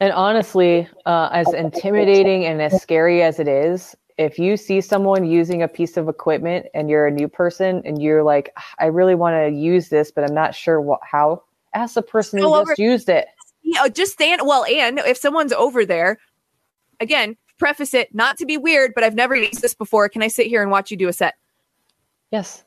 And 0.00 0.12
honestly, 0.12 0.88
uh, 1.06 1.28
as 1.32 1.52
intimidating 1.52 2.44
and 2.44 2.62
as 2.62 2.80
scary 2.80 3.22
as 3.22 3.40
it 3.40 3.48
is, 3.48 3.96
if 4.16 4.38
you 4.38 4.56
see 4.56 4.80
someone 4.80 5.24
using 5.24 5.62
a 5.62 5.68
piece 5.68 5.96
of 5.96 6.08
equipment 6.08 6.66
and 6.74 6.90
you're 6.90 7.06
a 7.06 7.10
new 7.10 7.28
person 7.28 7.82
and 7.84 8.00
you're 8.02 8.22
like, 8.22 8.52
I 8.78 8.86
really 8.86 9.14
want 9.14 9.34
to 9.34 9.56
use 9.56 9.88
this, 9.88 10.10
but 10.10 10.24
I'm 10.24 10.34
not 10.34 10.54
sure 10.54 10.80
what 10.80 11.00
how, 11.02 11.42
ask 11.74 11.94
the 11.94 12.02
person 12.02 12.40
who 12.40 12.64
just 12.64 12.78
used 12.78 13.08
it. 13.08 13.28
you 13.62 13.74
know, 13.74 13.88
just 13.88 14.12
stand. 14.12 14.42
Well, 14.44 14.64
and 14.64 14.98
if 15.00 15.16
someone's 15.16 15.52
over 15.52 15.84
there, 15.84 16.18
again, 17.00 17.36
preface 17.58 17.94
it 17.94 18.14
not 18.14 18.38
to 18.38 18.46
be 18.46 18.56
weird, 18.56 18.92
but 18.94 19.04
I've 19.04 19.14
never 19.14 19.36
used 19.36 19.62
this 19.62 19.74
before. 19.74 20.08
Can 20.08 20.22
I 20.22 20.28
sit 20.28 20.46
here 20.46 20.62
and 20.62 20.70
watch 20.70 20.90
you 20.90 20.96
do 20.96 21.08
a 21.08 21.12
set? 21.12 21.34
Yes. 22.30 22.64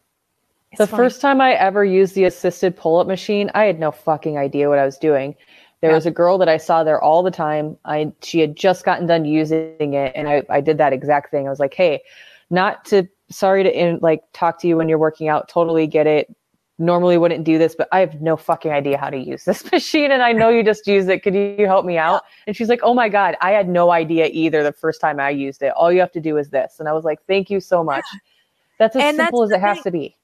It's 0.71 0.79
the 0.79 0.87
fine. 0.87 0.97
first 0.97 1.21
time 1.21 1.41
I 1.41 1.53
ever 1.53 1.83
used 1.83 2.15
the 2.15 2.23
assisted 2.25 2.77
pull 2.77 2.99
up 2.99 3.07
machine, 3.07 3.51
I 3.53 3.65
had 3.65 3.79
no 3.79 3.91
fucking 3.91 4.37
idea 4.37 4.69
what 4.69 4.79
I 4.79 4.85
was 4.85 4.97
doing. 4.97 5.35
There 5.81 5.91
Yeah. 5.91 5.95
was 5.95 6.05
a 6.05 6.11
girl 6.11 6.37
that 6.37 6.49
I 6.49 6.57
saw 6.57 6.83
there 6.83 7.01
all 7.01 7.23
the 7.23 7.31
time. 7.31 7.77
I 7.85 8.11
she 8.21 8.39
had 8.39 8.55
just 8.55 8.85
gotten 8.85 9.07
done 9.07 9.25
using 9.25 9.93
it, 9.93 10.11
and 10.15 10.27
I, 10.29 10.43
I 10.49 10.61
did 10.61 10.77
that 10.77 10.93
exact 10.93 11.31
thing. 11.31 11.47
I 11.47 11.49
was 11.49 11.59
like, 11.59 11.73
"Hey, 11.73 12.01
not 12.49 12.85
to 12.85 13.07
sorry 13.29 13.63
to 13.63 13.71
in, 13.79 13.99
like 14.01 14.21
talk 14.33 14.59
to 14.61 14.67
you 14.67 14.77
when 14.77 14.89
you're 14.89 14.97
working 14.99 15.27
out. 15.27 15.47
Totally 15.49 15.87
get 15.87 16.07
it. 16.07 16.33
normally 16.79 17.17
wouldn't 17.17 17.43
do 17.43 17.57
this, 17.59 17.75
but 17.75 17.87
I 17.91 17.99
have 17.99 18.21
no 18.21 18.35
fucking 18.35 18.71
idea 18.71 18.97
how 18.97 19.09
to 19.11 19.17
use 19.17 19.45
this 19.45 19.69
machine. 19.71 20.11
And 20.11 20.23
I 20.23 20.31
know 20.33 20.49
you 20.49 20.63
just 20.63 20.87
use 20.87 21.07
it. 21.07 21.21
Could 21.23 21.35
you 21.35 21.65
help 21.67 21.85
me 21.85 21.97
out? 21.97 22.23
And 22.47 22.55
she's 22.55 22.69
like, 22.69 22.79
Oh 22.83 22.93
my 22.95 23.07
God, 23.09 23.35
I 23.41 23.51
had 23.51 23.69
no 23.69 23.91
idea 23.91 24.27
either 24.31 24.63
the 24.63 24.71
first 24.73 24.99
time 24.99 25.19
I 25.19 25.29
used 25.29 25.61
it. 25.61 25.71
All 25.73 25.91
you 25.91 25.99
have 25.99 26.11
to 26.13 26.19
do 26.21 26.37
is 26.37 26.49
this. 26.49 26.77
And 26.79 26.89
I 26.89 26.93
was 26.93 27.03
like, 27.05 27.19
Thank 27.27 27.49
you 27.51 27.59
so 27.59 27.83
much. 27.83 28.03
That's 28.79 28.95
as 28.95 29.03
And 29.03 29.15
simple 29.17 29.43
as 29.43 29.51
it 29.51 29.59
has 29.61 29.81
to 29.83 29.91
be. 29.91 30.15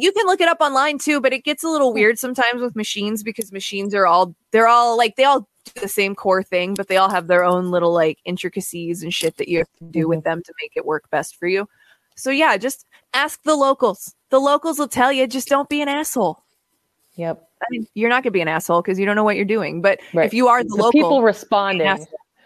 You 0.00 0.12
can 0.12 0.26
look 0.26 0.40
it 0.40 0.48
up 0.48 0.60
online 0.60 0.98
too, 0.98 1.20
but 1.20 1.32
it 1.32 1.44
gets 1.44 1.62
a 1.62 1.68
little 1.68 1.92
weird 1.92 2.18
sometimes 2.18 2.60
with 2.62 2.74
machines 2.76 3.22
because 3.22 3.52
machines 3.52 3.94
are 3.94 4.06
all 4.06 4.34
they're 4.50 4.68
all 4.68 4.96
like 4.96 5.16
they 5.16 5.24
all 5.24 5.40
do 5.64 5.80
the 5.80 5.88
same 5.88 6.14
core 6.14 6.42
thing, 6.42 6.74
but 6.74 6.88
they 6.88 6.96
all 6.96 7.10
have 7.10 7.26
their 7.26 7.44
own 7.44 7.70
little 7.70 7.92
like 7.92 8.18
intricacies 8.24 9.02
and 9.02 9.12
shit 9.12 9.36
that 9.36 9.48
you 9.48 9.58
have 9.58 9.68
to 9.78 9.84
do 9.84 10.08
with 10.08 10.24
them 10.24 10.42
to 10.44 10.54
make 10.60 10.72
it 10.74 10.86
work 10.86 11.08
best 11.10 11.36
for 11.36 11.46
you. 11.46 11.68
So 12.16 12.30
yeah, 12.30 12.56
just 12.56 12.86
ask 13.14 13.42
the 13.44 13.54
locals. 13.54 14.14
The 14.30 14.38
locals 14.40 14.78
will 14.78 14.88
tell 14.88 15.12
you. 15.12 15.26
Just 15.26 15.48
don't 15.48 15.68
be 15.68 15.80
an 15.82 15.88
asshole. 15.88 16.42
Yep. 17.16 17.46
I 17.62 17.66
mean, 17.70 17.86
you're 17.94 18.08
not 18.08 18.22
gonna 18.22 18.30
be 18.30 18.40
an 18.40 18.48
asshole 18.48 18.80
because 18.82 18.98
you 18.98 19.04
don't 19.06 19.16
know 19.16 19.24
what 19.24 19.36
you're 19.36 19.44
doing. 19.44 19.82
But 19.82 20.00
Right. 20.14 20.26
if 20.26 20.32
you 20.34 20.48
are 20.48 20.62
the, 20.62 20.68
The 20.70 20.76
local, 20.76 20.92
people 20.92 21.22
responding. 21.22 21.86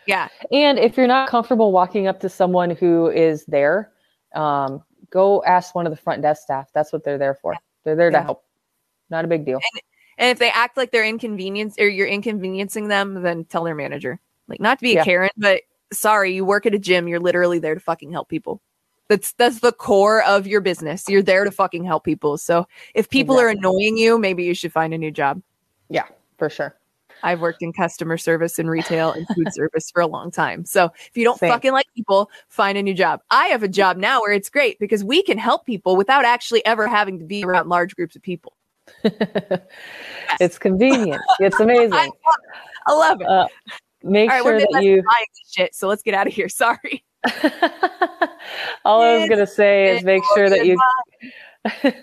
yeah, 0.07 0.29
And 0.51 0.79
if 0.79 0.97
you're 0.97 1.07
not 1.07 1.29
comfortable 1.29 1.73
walking 1.73 2.07
up 2.07 2.21
to 2.21 2.29
someone 2.29 2.71
who 2.71 3.09
is 3.11 3.45
there, 3.47 3.93
um, 4.35 4.83
go 5.11 5.43
ask 5.45 5.75
one 5.75 5.87
of 5.87 5.91
the 5.91 5.97
front 5.97 6.23
desk 6.23 6.43
staff. 6.43 6.69
That's 6.73 6.93
what 6.93 7.05
they're 7.05 7.19
there 7.19 7.35
for. 7.35 7.55
They're 7.85 7.97
there 7.97 8.11
to 8.11 8.23
help. 8.23 8.45
Not 9.11 9.25
a 9.25 9.29
big 9.29 9.45
deal. 9.45 9.61
and 10.19 10.31
if 10.31 10.39
they 10.39 10.51
act 10.51 10.77
like 10.77 10.91
they're 10.91 11.05
inconvenience 11.05 11.77
or 11.79 11.89
you're 11.89 12.07
inconveniencing 12.07 12.89
them, 12.89 13.23
then 13.23 13.45
tell 13.45 13.65
their 13.65 13.75
manager. 13.75 14.21
Like 14.49 14.61
not 14.61 14.79
to 14.79 14.83
be 14.83 14.93
Yeah. 14.95 15.03
a 15.03 15.05
Karen, 15.05 15.31
but 15.37 15.63
sorry, 15.93 16.35
you 16.35 16.45
work 16.45 16.67
at 16.67 16.75
a 16.75 16.79
gym. 16.79 17.09
You're 17.09 17.21
literally 17.21 17.59
there 17.59 17.75
to 17.75 17.81
fucking 17.81 18.11
help 18.13 18.29
people. 18.29 18.61
That's 19.09 19.33
that's 19.35 19.61
the 19.61 19.73
core 19.73 20.23
of 20.23 20.47
your 20.47 20.61
business. 20.63 21.09
You're 21.09 21.23
there 21.23 21.45
to 21.45 21.51
fucking 21.51 21.85
help 21.85 22.05
people. 22.05 22.39
So 22.39 22.67
if 22.95 23.11
people 23.11 23.39
are 23.39 23.49
annoying 23.49 23.99
you, 23.99 24.19
maybe 24.19 24.45
you 24.45 24.55
should 24.55 24.73
find 24.73 24.95
a 24.95 24.99
new 24.99 25.11
job. 25.11 25.43
Yeah, 25.91 26.07
for 26.39 26.49
sure. 26.49 26.75
I've 27.25 27.41
worked 27.41 27.63
in 27.63 27.73
customer 27.73 28.17
service 28.19 28.59
and 28.59 28.71
retail 28.71 29.13
and 29.13 29.27
food 29.35 29.49
service 29.53 29.91
for 29.91 30.03
a 30.03 30.07
long 30.07 30.31
time. 30.31 30.65
So 30.65 30.91
if 30.95 31.17
you 31.17 31.25
don't 31.25 31.39
Same. 31.39 31.51
fucking 31.51 31.73
like 31.73 31.87
people, 31.97 32.31
find 32.49 32.79
a 32.79 32.83
new 32.83 32.95
job. 32.95 33.21
I 33.31 33.47
have 33.47 33.63
a 33.63 33.69
job 33.69 33.97
now 33.97 34.21
where 34.21 34.33
it's 34.33 34.51
great 34.51 34.79
because 34.79 35.03
we 35.03 35.23
can 35.23 35.39
help 35.39 35.65
people 35.65 35.97
without 35.97 36.25
actually 36.25 36.65
ever 36.67 36.87
having 36.87 37.19
to 37.19 37.25
be 37.25 37.43
around 37.43 37.69
large 37.69 37.97
groups 37.97 38.15
of 38.15 38.23
people. 38.23 38.57
it's 39.05 40.59
convenient. 40.59 41.23
It's 41.41 41.59
amazing. 41.59 41.93
I 41.95 42.07
love, 42.07 42.13
I 42.87 42.93
love 42.93 43.21
it. 43.23 43.27
Uh, 43.27 43.47
make 44.03 44.31
All 44.31 44.37
right, 44.37 44.45
we're 44.45 44.61
sure 44.61 44.69
that 44.71 44.83
you. 44.83 45.03
shit, 45.51 45.75
so 45.75 45.89
let's 45.89 46.03
get 46.03 46.15
out 46.15 46.27
of 46.27 46.35
here. 46.35 46.51
Sorry. 46.51 47.05
All 48.85 49.01
I 49.01 49.17
was 49.19 49.31
gonna 49.31 49.47
say 49.47 49.97
is 49.97 50.05
make 50.05 50.23
sure 50.35 50.51
that 50.51 50.67
you. 50.67 50.79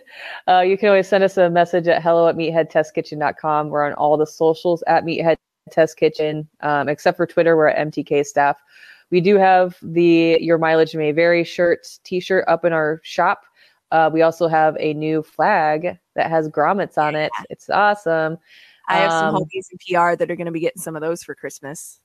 uh, 0.48 0.62
you 0.62 0.78
can 0.78 0.90
always 0.90 1.08
send 1.08 1.24
us 1.24 1.38
a 1.38 1.50
message 1.50 1.88
at 1.88 2.02
hello 2.02 2.28
at 2.28 2.36
meatheadtestkitchen.com. 2.36 3.70
We're 3.70 3.86
on 3.86 3.94
all 3.94 4.18
the 4.18 4.26
socials 4.26 4.84
at 4.88 5.04
Meathead 5.04 5.38
Test 5.72 5.98
Kitchen, 5.98 6.48
um, 6.62 6.90
except 6.90 7.18
for 7.18 7.28
Twitter. 7.28 7.56
We're 7.56 7.68
at 7.68 7.88
MTK 7.88 8.26
staff. 8.26 8.60
We 9.12 9.22
do 9.22 9.38
have 9.38 9.78
the 9.82 10.38
Your 10.42 10.58
Mileage 10.58 10.96
May 10.96 11.12
Vary 11.12 11.44
shirt, 11.44 11.88
t-shirt 12.04 12.46
up 12.48 12.66
in 12.66 12.74
our 12.74 13.02
shop. 13.04 13.44
Uh, 13.92 14.10
we 14.12 14.22
also 14.22 14.48
have 14.48 14.78
a 14.80 14.94
new 14.94 15.22
flag 15.22 15.98
that 16.16 16.30
has 16.30 16.48
grommets 16.48 16.98
on 16.98 17.16
it. 17.16 17.32
It's 17.50 17.70
awesome. 17.70 18.38
I 18.88 18.98
have 18.98 19.12
some 19.12 19.36
Um, 19.36 19.44
homies 19.44 19.68
in 19.72 19.78
PR 19.80 20.16
that 20.16 20.32
are 20.32 20.36
going 20.36 20.46
to 20.46 20.52
be 20.52 20.62
getting 20.62 20.82
some 20.82 20.96
of 20.96 21.02
those 21.02 21.24
for 21.24 21.36
Christmas. 21.36 22.00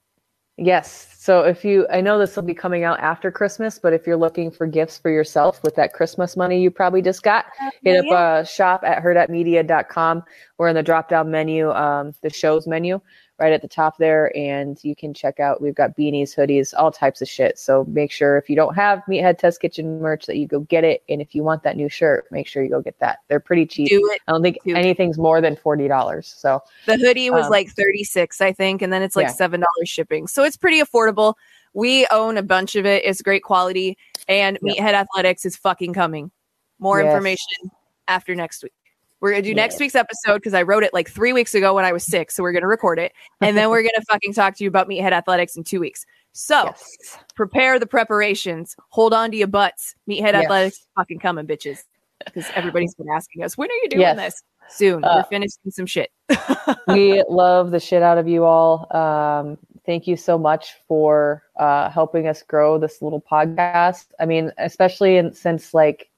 Yes. 0.59 1.15
So 1.19 1.43
if 1.43 1.65
you, 1.65 1.87
I 1.93 2.01
know 2.01 2.19
this 2.19 2.35
will 2.35 2.43
be 2.43 2.55
coming 2.55 2.85
out 2.85 2.99
after 3.01 3.31
Christmas, 3.31 3.79
but 3.79 3.93
if 3.93 4.07
you're 4.07 4.17
looking 4.17 4.51
for 4.51 4.67
gifts 4.67 4.97
for 4.97 5.11
yourself 5.11 5.63
with 5.63 5.75
that 5.75 5.93
Christmas 5.93 6.37
money 6.37 6.63
you 6.63 6.71
probably 6.71 7.03
just 7.03 7.23
got, 7.23 7.47
hit 7.83 8.07
up 8.07 8.13
uh, 8.13 8.45
shop 8.45 8.83
at 8.85 9.03
hurrdatmedia.com. 9.03 10.23
We're 10.57 10.69
in 10.69 10.75
the 10.75 10.83
drop 10.83 11.11
down 11.11 11.31
menu, 11.31 11.71
um, 11.73 12.15
the 12.23 12.31
shows 12.31 12.67
menu 12.67 13.01
right 13.39 13.53
at 13.53 13.61
the 13.63 13.69
top 13.69 13.99
there. 13.99 14.35
And 14.37 14.83
you 14.83 14.97
can 14.97 15.13
check 15.13 15.41
out, 15.41 15.61
we've 15.61 15.75
got 15.75 15.97
beanies, 15.97 16.35
hoodies, 16.35 16.73
all 16.77 16.91
types 16.91 17.21
of 17.21 17.29
shit. 17.29 17.59
So 17.59 17.85
make 17.85 18.11
sure 18.11 18.37
if 18.39 18.49
you 18.49 18.57
don't 18.57 18.75
have 18.75 19.03
Meathead 19.09 19.39
Test 19.39 19.61
Kitchen 19.61 20.01
merch 20.01 20.27
that 20.27 20.37
you 20.37 20.47
go 20.47 20.61
get 20.61 20.85
it. 20.85 21.03
And 21.09 21.21
if 21.21 21.35
you 21.35 21.43
want 21.43 21.63
that 21.65 21.77
new 21.77 21.89
shirt, 21.89 22.27
make 22.31 22.47
sure 22.47 22.63
you 22.63 22.71
go 22.71 22.81
get 22.81 22.99
that. 23.01 23.19
They're 23.29 23.41
pretty 23.41 23.67
cheap. 23.67 23.89
Do 23.89 24.01
it. 24.13 24.21
I 24.27 24.33
don't 24.33 24.43
think 24.43 24.59
Do 24.65 24.71
it. 24.71 24.79
anything's 24.79 25.19
more 25.19 25.41
than 25.41 25.55
$40. 25.57 26.25
So 26.25 26.63
The 26.87 26.97
hoodie 26.97 27.31
was 27.31 27.45
Um, 27.45 27.51
like 27.51 27.69
36, 27.71 28.41
I 28.41 28.53
think, 28.53 28.81
and 28.83 28.93
then 28.93 29.03
it's 29.03 29.17
like 29.17 29.27
Yeah. 29.29 29.33
$7 29.35 29.65
shipping. 29.85 30.27
So 30.27 30.43
it's 30.45 30.57
pretty 30.57 30.81
affordable. 30.81 31.35
We 31.75 32.07
own 32.11 32.39
a 32.39 32.43
bunch 32.43 32.75
of 32.75 32.87
it. 32.87 33.05
It's 33.05 33.21
great 33.21 33.43
quality. 33.43 33.99
And 34.29 34.59
Yep. 34.63 34.77
Meathead 34.79 34.95
Athletics 34.95 35.45
is 35.45 35.57
fucking 35.57 35.93
coming. 35.93 36.31
More 36.79 37.01
Yes. 37.01 37.07
information 37.09 37.71
after 38.09 38.35
next 38.35 38.63
week. 38.63 38.73
We're 39.21 39.31
going 39.31 39.43
to 39.43 39.49
do 39.49 39.55
next 39.55 39.81
week's 39.81 39.95
episode 39.95 40.35
because 40.37 40.55
I 40.55 40.63
wrote 40.63 40.83
it 40.83 40.93
like 40.93 41.09
three 41.09 41.33
weeks 41.33 41.55
ago 41.55 41.75
when 41.75 41.85
I 41.85 41.93
was 41.93 42.05
sick. 42.05 42.31
So 42.31 42.43
we're 42.43 42.53
going 42.53 42.63
to 42.63 42.69
record 42.69 42.99
it. 42.99 43.13
And 43.41 43.57
then 43.57 43.71
we're 43.71 43.83
going 43.83 43.95
to 43.97 44.05
fucking 44.11 44.35
talk 44.35 44.57
to 44.57 44.65
you 44.65 44.69
about 44.69 44.89
Meathead 44.89 45.13
Athletics 45.13 45.57
in 45.57 45.65
two 45.65 45.81
weeks. 45.81 46.05
So 46.33 46.65
yes. 46.65 47.19
prepare 47.35 47.79
the 47.79 47.87
preparations. 47.87 48.77
Hold 48.91 49.15
on 49.15 49.31
to 49.31 49.37
your 49.37 49.49
butts. 49.49 49.95
Meathead 50.09 50.33
Yes. 50.33 50.45
Athletics 50.45 50.87
fucking 50.97 51.19
coming, 51.19 51.47
bitches. 51.47 51.79
Because 52.25 52.47
everybody's 52.55 52.95
been 52.95 53.09
asking 53.09 53.43
us, 53.43 53.57
when 53.57 53.71
are 53.71 53.75
you 53.83 53.89
doing 53.89 54.01
Yes. 54.03 54.17
this? 54.17 54.43
Soon. 54.69 55.05
Uh, 55.05 55.17
We're 55.17 55.29
finishing 55.29 55.71
some 55.71 55.87
shit. 55.87 56.11
we 56.89 57.23
love 57.29 57.71
the 57.71 57.81
shit 57.81 58.03
out 58.03 58.19
of 58.19 58.27
you 58.27 58.45
all. 58.45 58.95
Um, 58.95 59.59
thank 59.87 60.07
you 60.07 60.17
so 60.17 60.37
much 60.37 60.75
for 60.89 61.43
uh, 61.57 61.89
helping 61.89 62.27
us 62.27 62.43
grow 62.43 62.77
this 62.77 63.01
little 63.01 63.21
podcast. 63.21 64.07
I 64.19 64.27
mean, 64.27 64.53
especially 64.59 65.17
in, 65.19 65.33
since 65.33 65.73
like, 65.73 66.11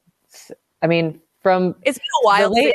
I 0.83 0.87
mean, 0.87 1.21
from 1.49 1.75
It's 1.83 1.99
been 1.99 2.05
a 2.23 2.27
while. 2.27 2.53
Late- 2.53 2.75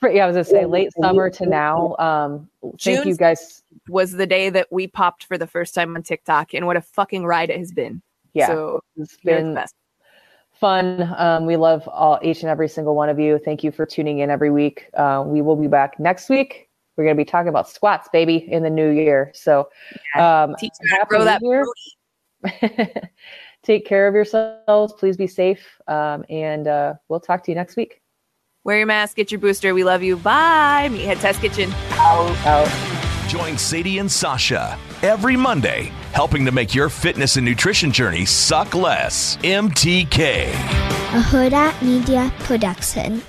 for, 0.00 0.10
yeah, 0.10 0.24
I 0.24 0.26
was 0.26 0.34
gonna 0.34 0.44
say 0.44 0.66
late 0.66 0.90
summer 1.00 1.30
to 1.30 1.46
now. 1.46 1.96
Um, 1.98 2.48
thank 2.62 2.78
June 2.78 3.08
you 3.08 3.16
guys. 3.16 3.62
was 3.88 4.12
the 4.12 4.26
day 4.26 4.50
that 4.50 4.66
we 4.70 4.86
popped 4.88 5.24
for 5.24 5.38
the 5.38 5.46
first 5.46 5.74
time 5.74 5.94
on 5.96 6.02
TikTok, 6.02 6.52
and 6.52 6.66
what 6.66 6.76
a 6.76 6.82
fucking 6.82 7.24
ride 7.24 7.48
it 7.50 7.58
has 7.58 7.72
been. 7.72 8.02
Yeah, 8.34 8.48
So 8.48 8.80
it's 8.96 9.16
been 9.24 9.54
best. 9.54 9.74
fun. 10.52 11.14
Um, 11.16 11.46
we 11.46 11.56
love 11.56 11.88
all 11.88 12.18
each 12.22 12.42
and 12.42 12.50
every 12.50 12.68
single 12.68 12.94
one 12.94 13.08
of 13.08 13.18
you. 13.18 13.38
Thank 13.38 13.64
you 13.64 13.70
for 13.70 13.86
tuning 13.86 14.18
in 14.18 14.28
every 14.30 14.50
week. 14.50 14.90
Uh, 14.94 15.22
we 15.24 15.40
will 15.40 15.56
be 15.56 15.68
back 15.68 15.98
next 15.98 16.28
week. 16.28 16.68
We're 16.96 17.04
going 17.04 17.16
to 17.16 17.20
be 17.20 17.24
talking 17.24 17.48
about 17.48 17.68
squats, 17.68 18.08
baby, 18.12 18.36
in 18.50 18.62
the 18.62 18.70
new 18.70 18.90
year. 18.90 19.30
So, 19.34 19.68
um, 20.18 20.54
Teach 20.58 20.72
how 20.90 20.98
to 20.98 21.06
grow 21.06 21.24
that. 21.24 21.40
Take 23.66 23.84
care 23.84 24.06
of 24.06 24.14
yourselves. 24.14 24.92
Please 24.92 25.16
be 25.16 25.26
safe. 25.26 25.80
Um, 25.88 26.24
and 26.30 26.68
uh, 26.68 26.94
we'll 27.08 27.18
talk 27.18 27.42
to 27.44 27.50
you 27.50 27.56
next 27.56 27.76
week. 27.76 28.00
Wear 28.62 28.78
your 28.78 28.86
mask, 28.86 29.16
get 29.16 29.32
your 29.32 29.40
booster. 29.40 29.74
We 29.74 29.82
love 29.82 30.04
you. 30.04 30.16
Bye. 30.16 30.88
Meathead 30.90 31.20
Test 31.20 31.40
Kitchen. 31.40 31.72
Out. 31.92 32.68
Join 33.28 33.58
Sadie 33.58 33.98
and 33.98 34.10
Sasha 34.10 34.78
every 35.02 35.36
Monday, 35.36 35.92
helping 36.12 36.44
to 36.44 36.52
make 36.52 36.74
your 36.74 36.88
fitness 36.88 37.36
and 37.36 37.44
nutrition 37.44 37.90
journey 37.90 38.24
suck 38.24 38.74
less. 38.74 39.36
MTK. 39.38 40.48
a 40.48 41.20
Hurrdat 41.20 41.82
Media 41.82 42.32
Production. 42.40 43.20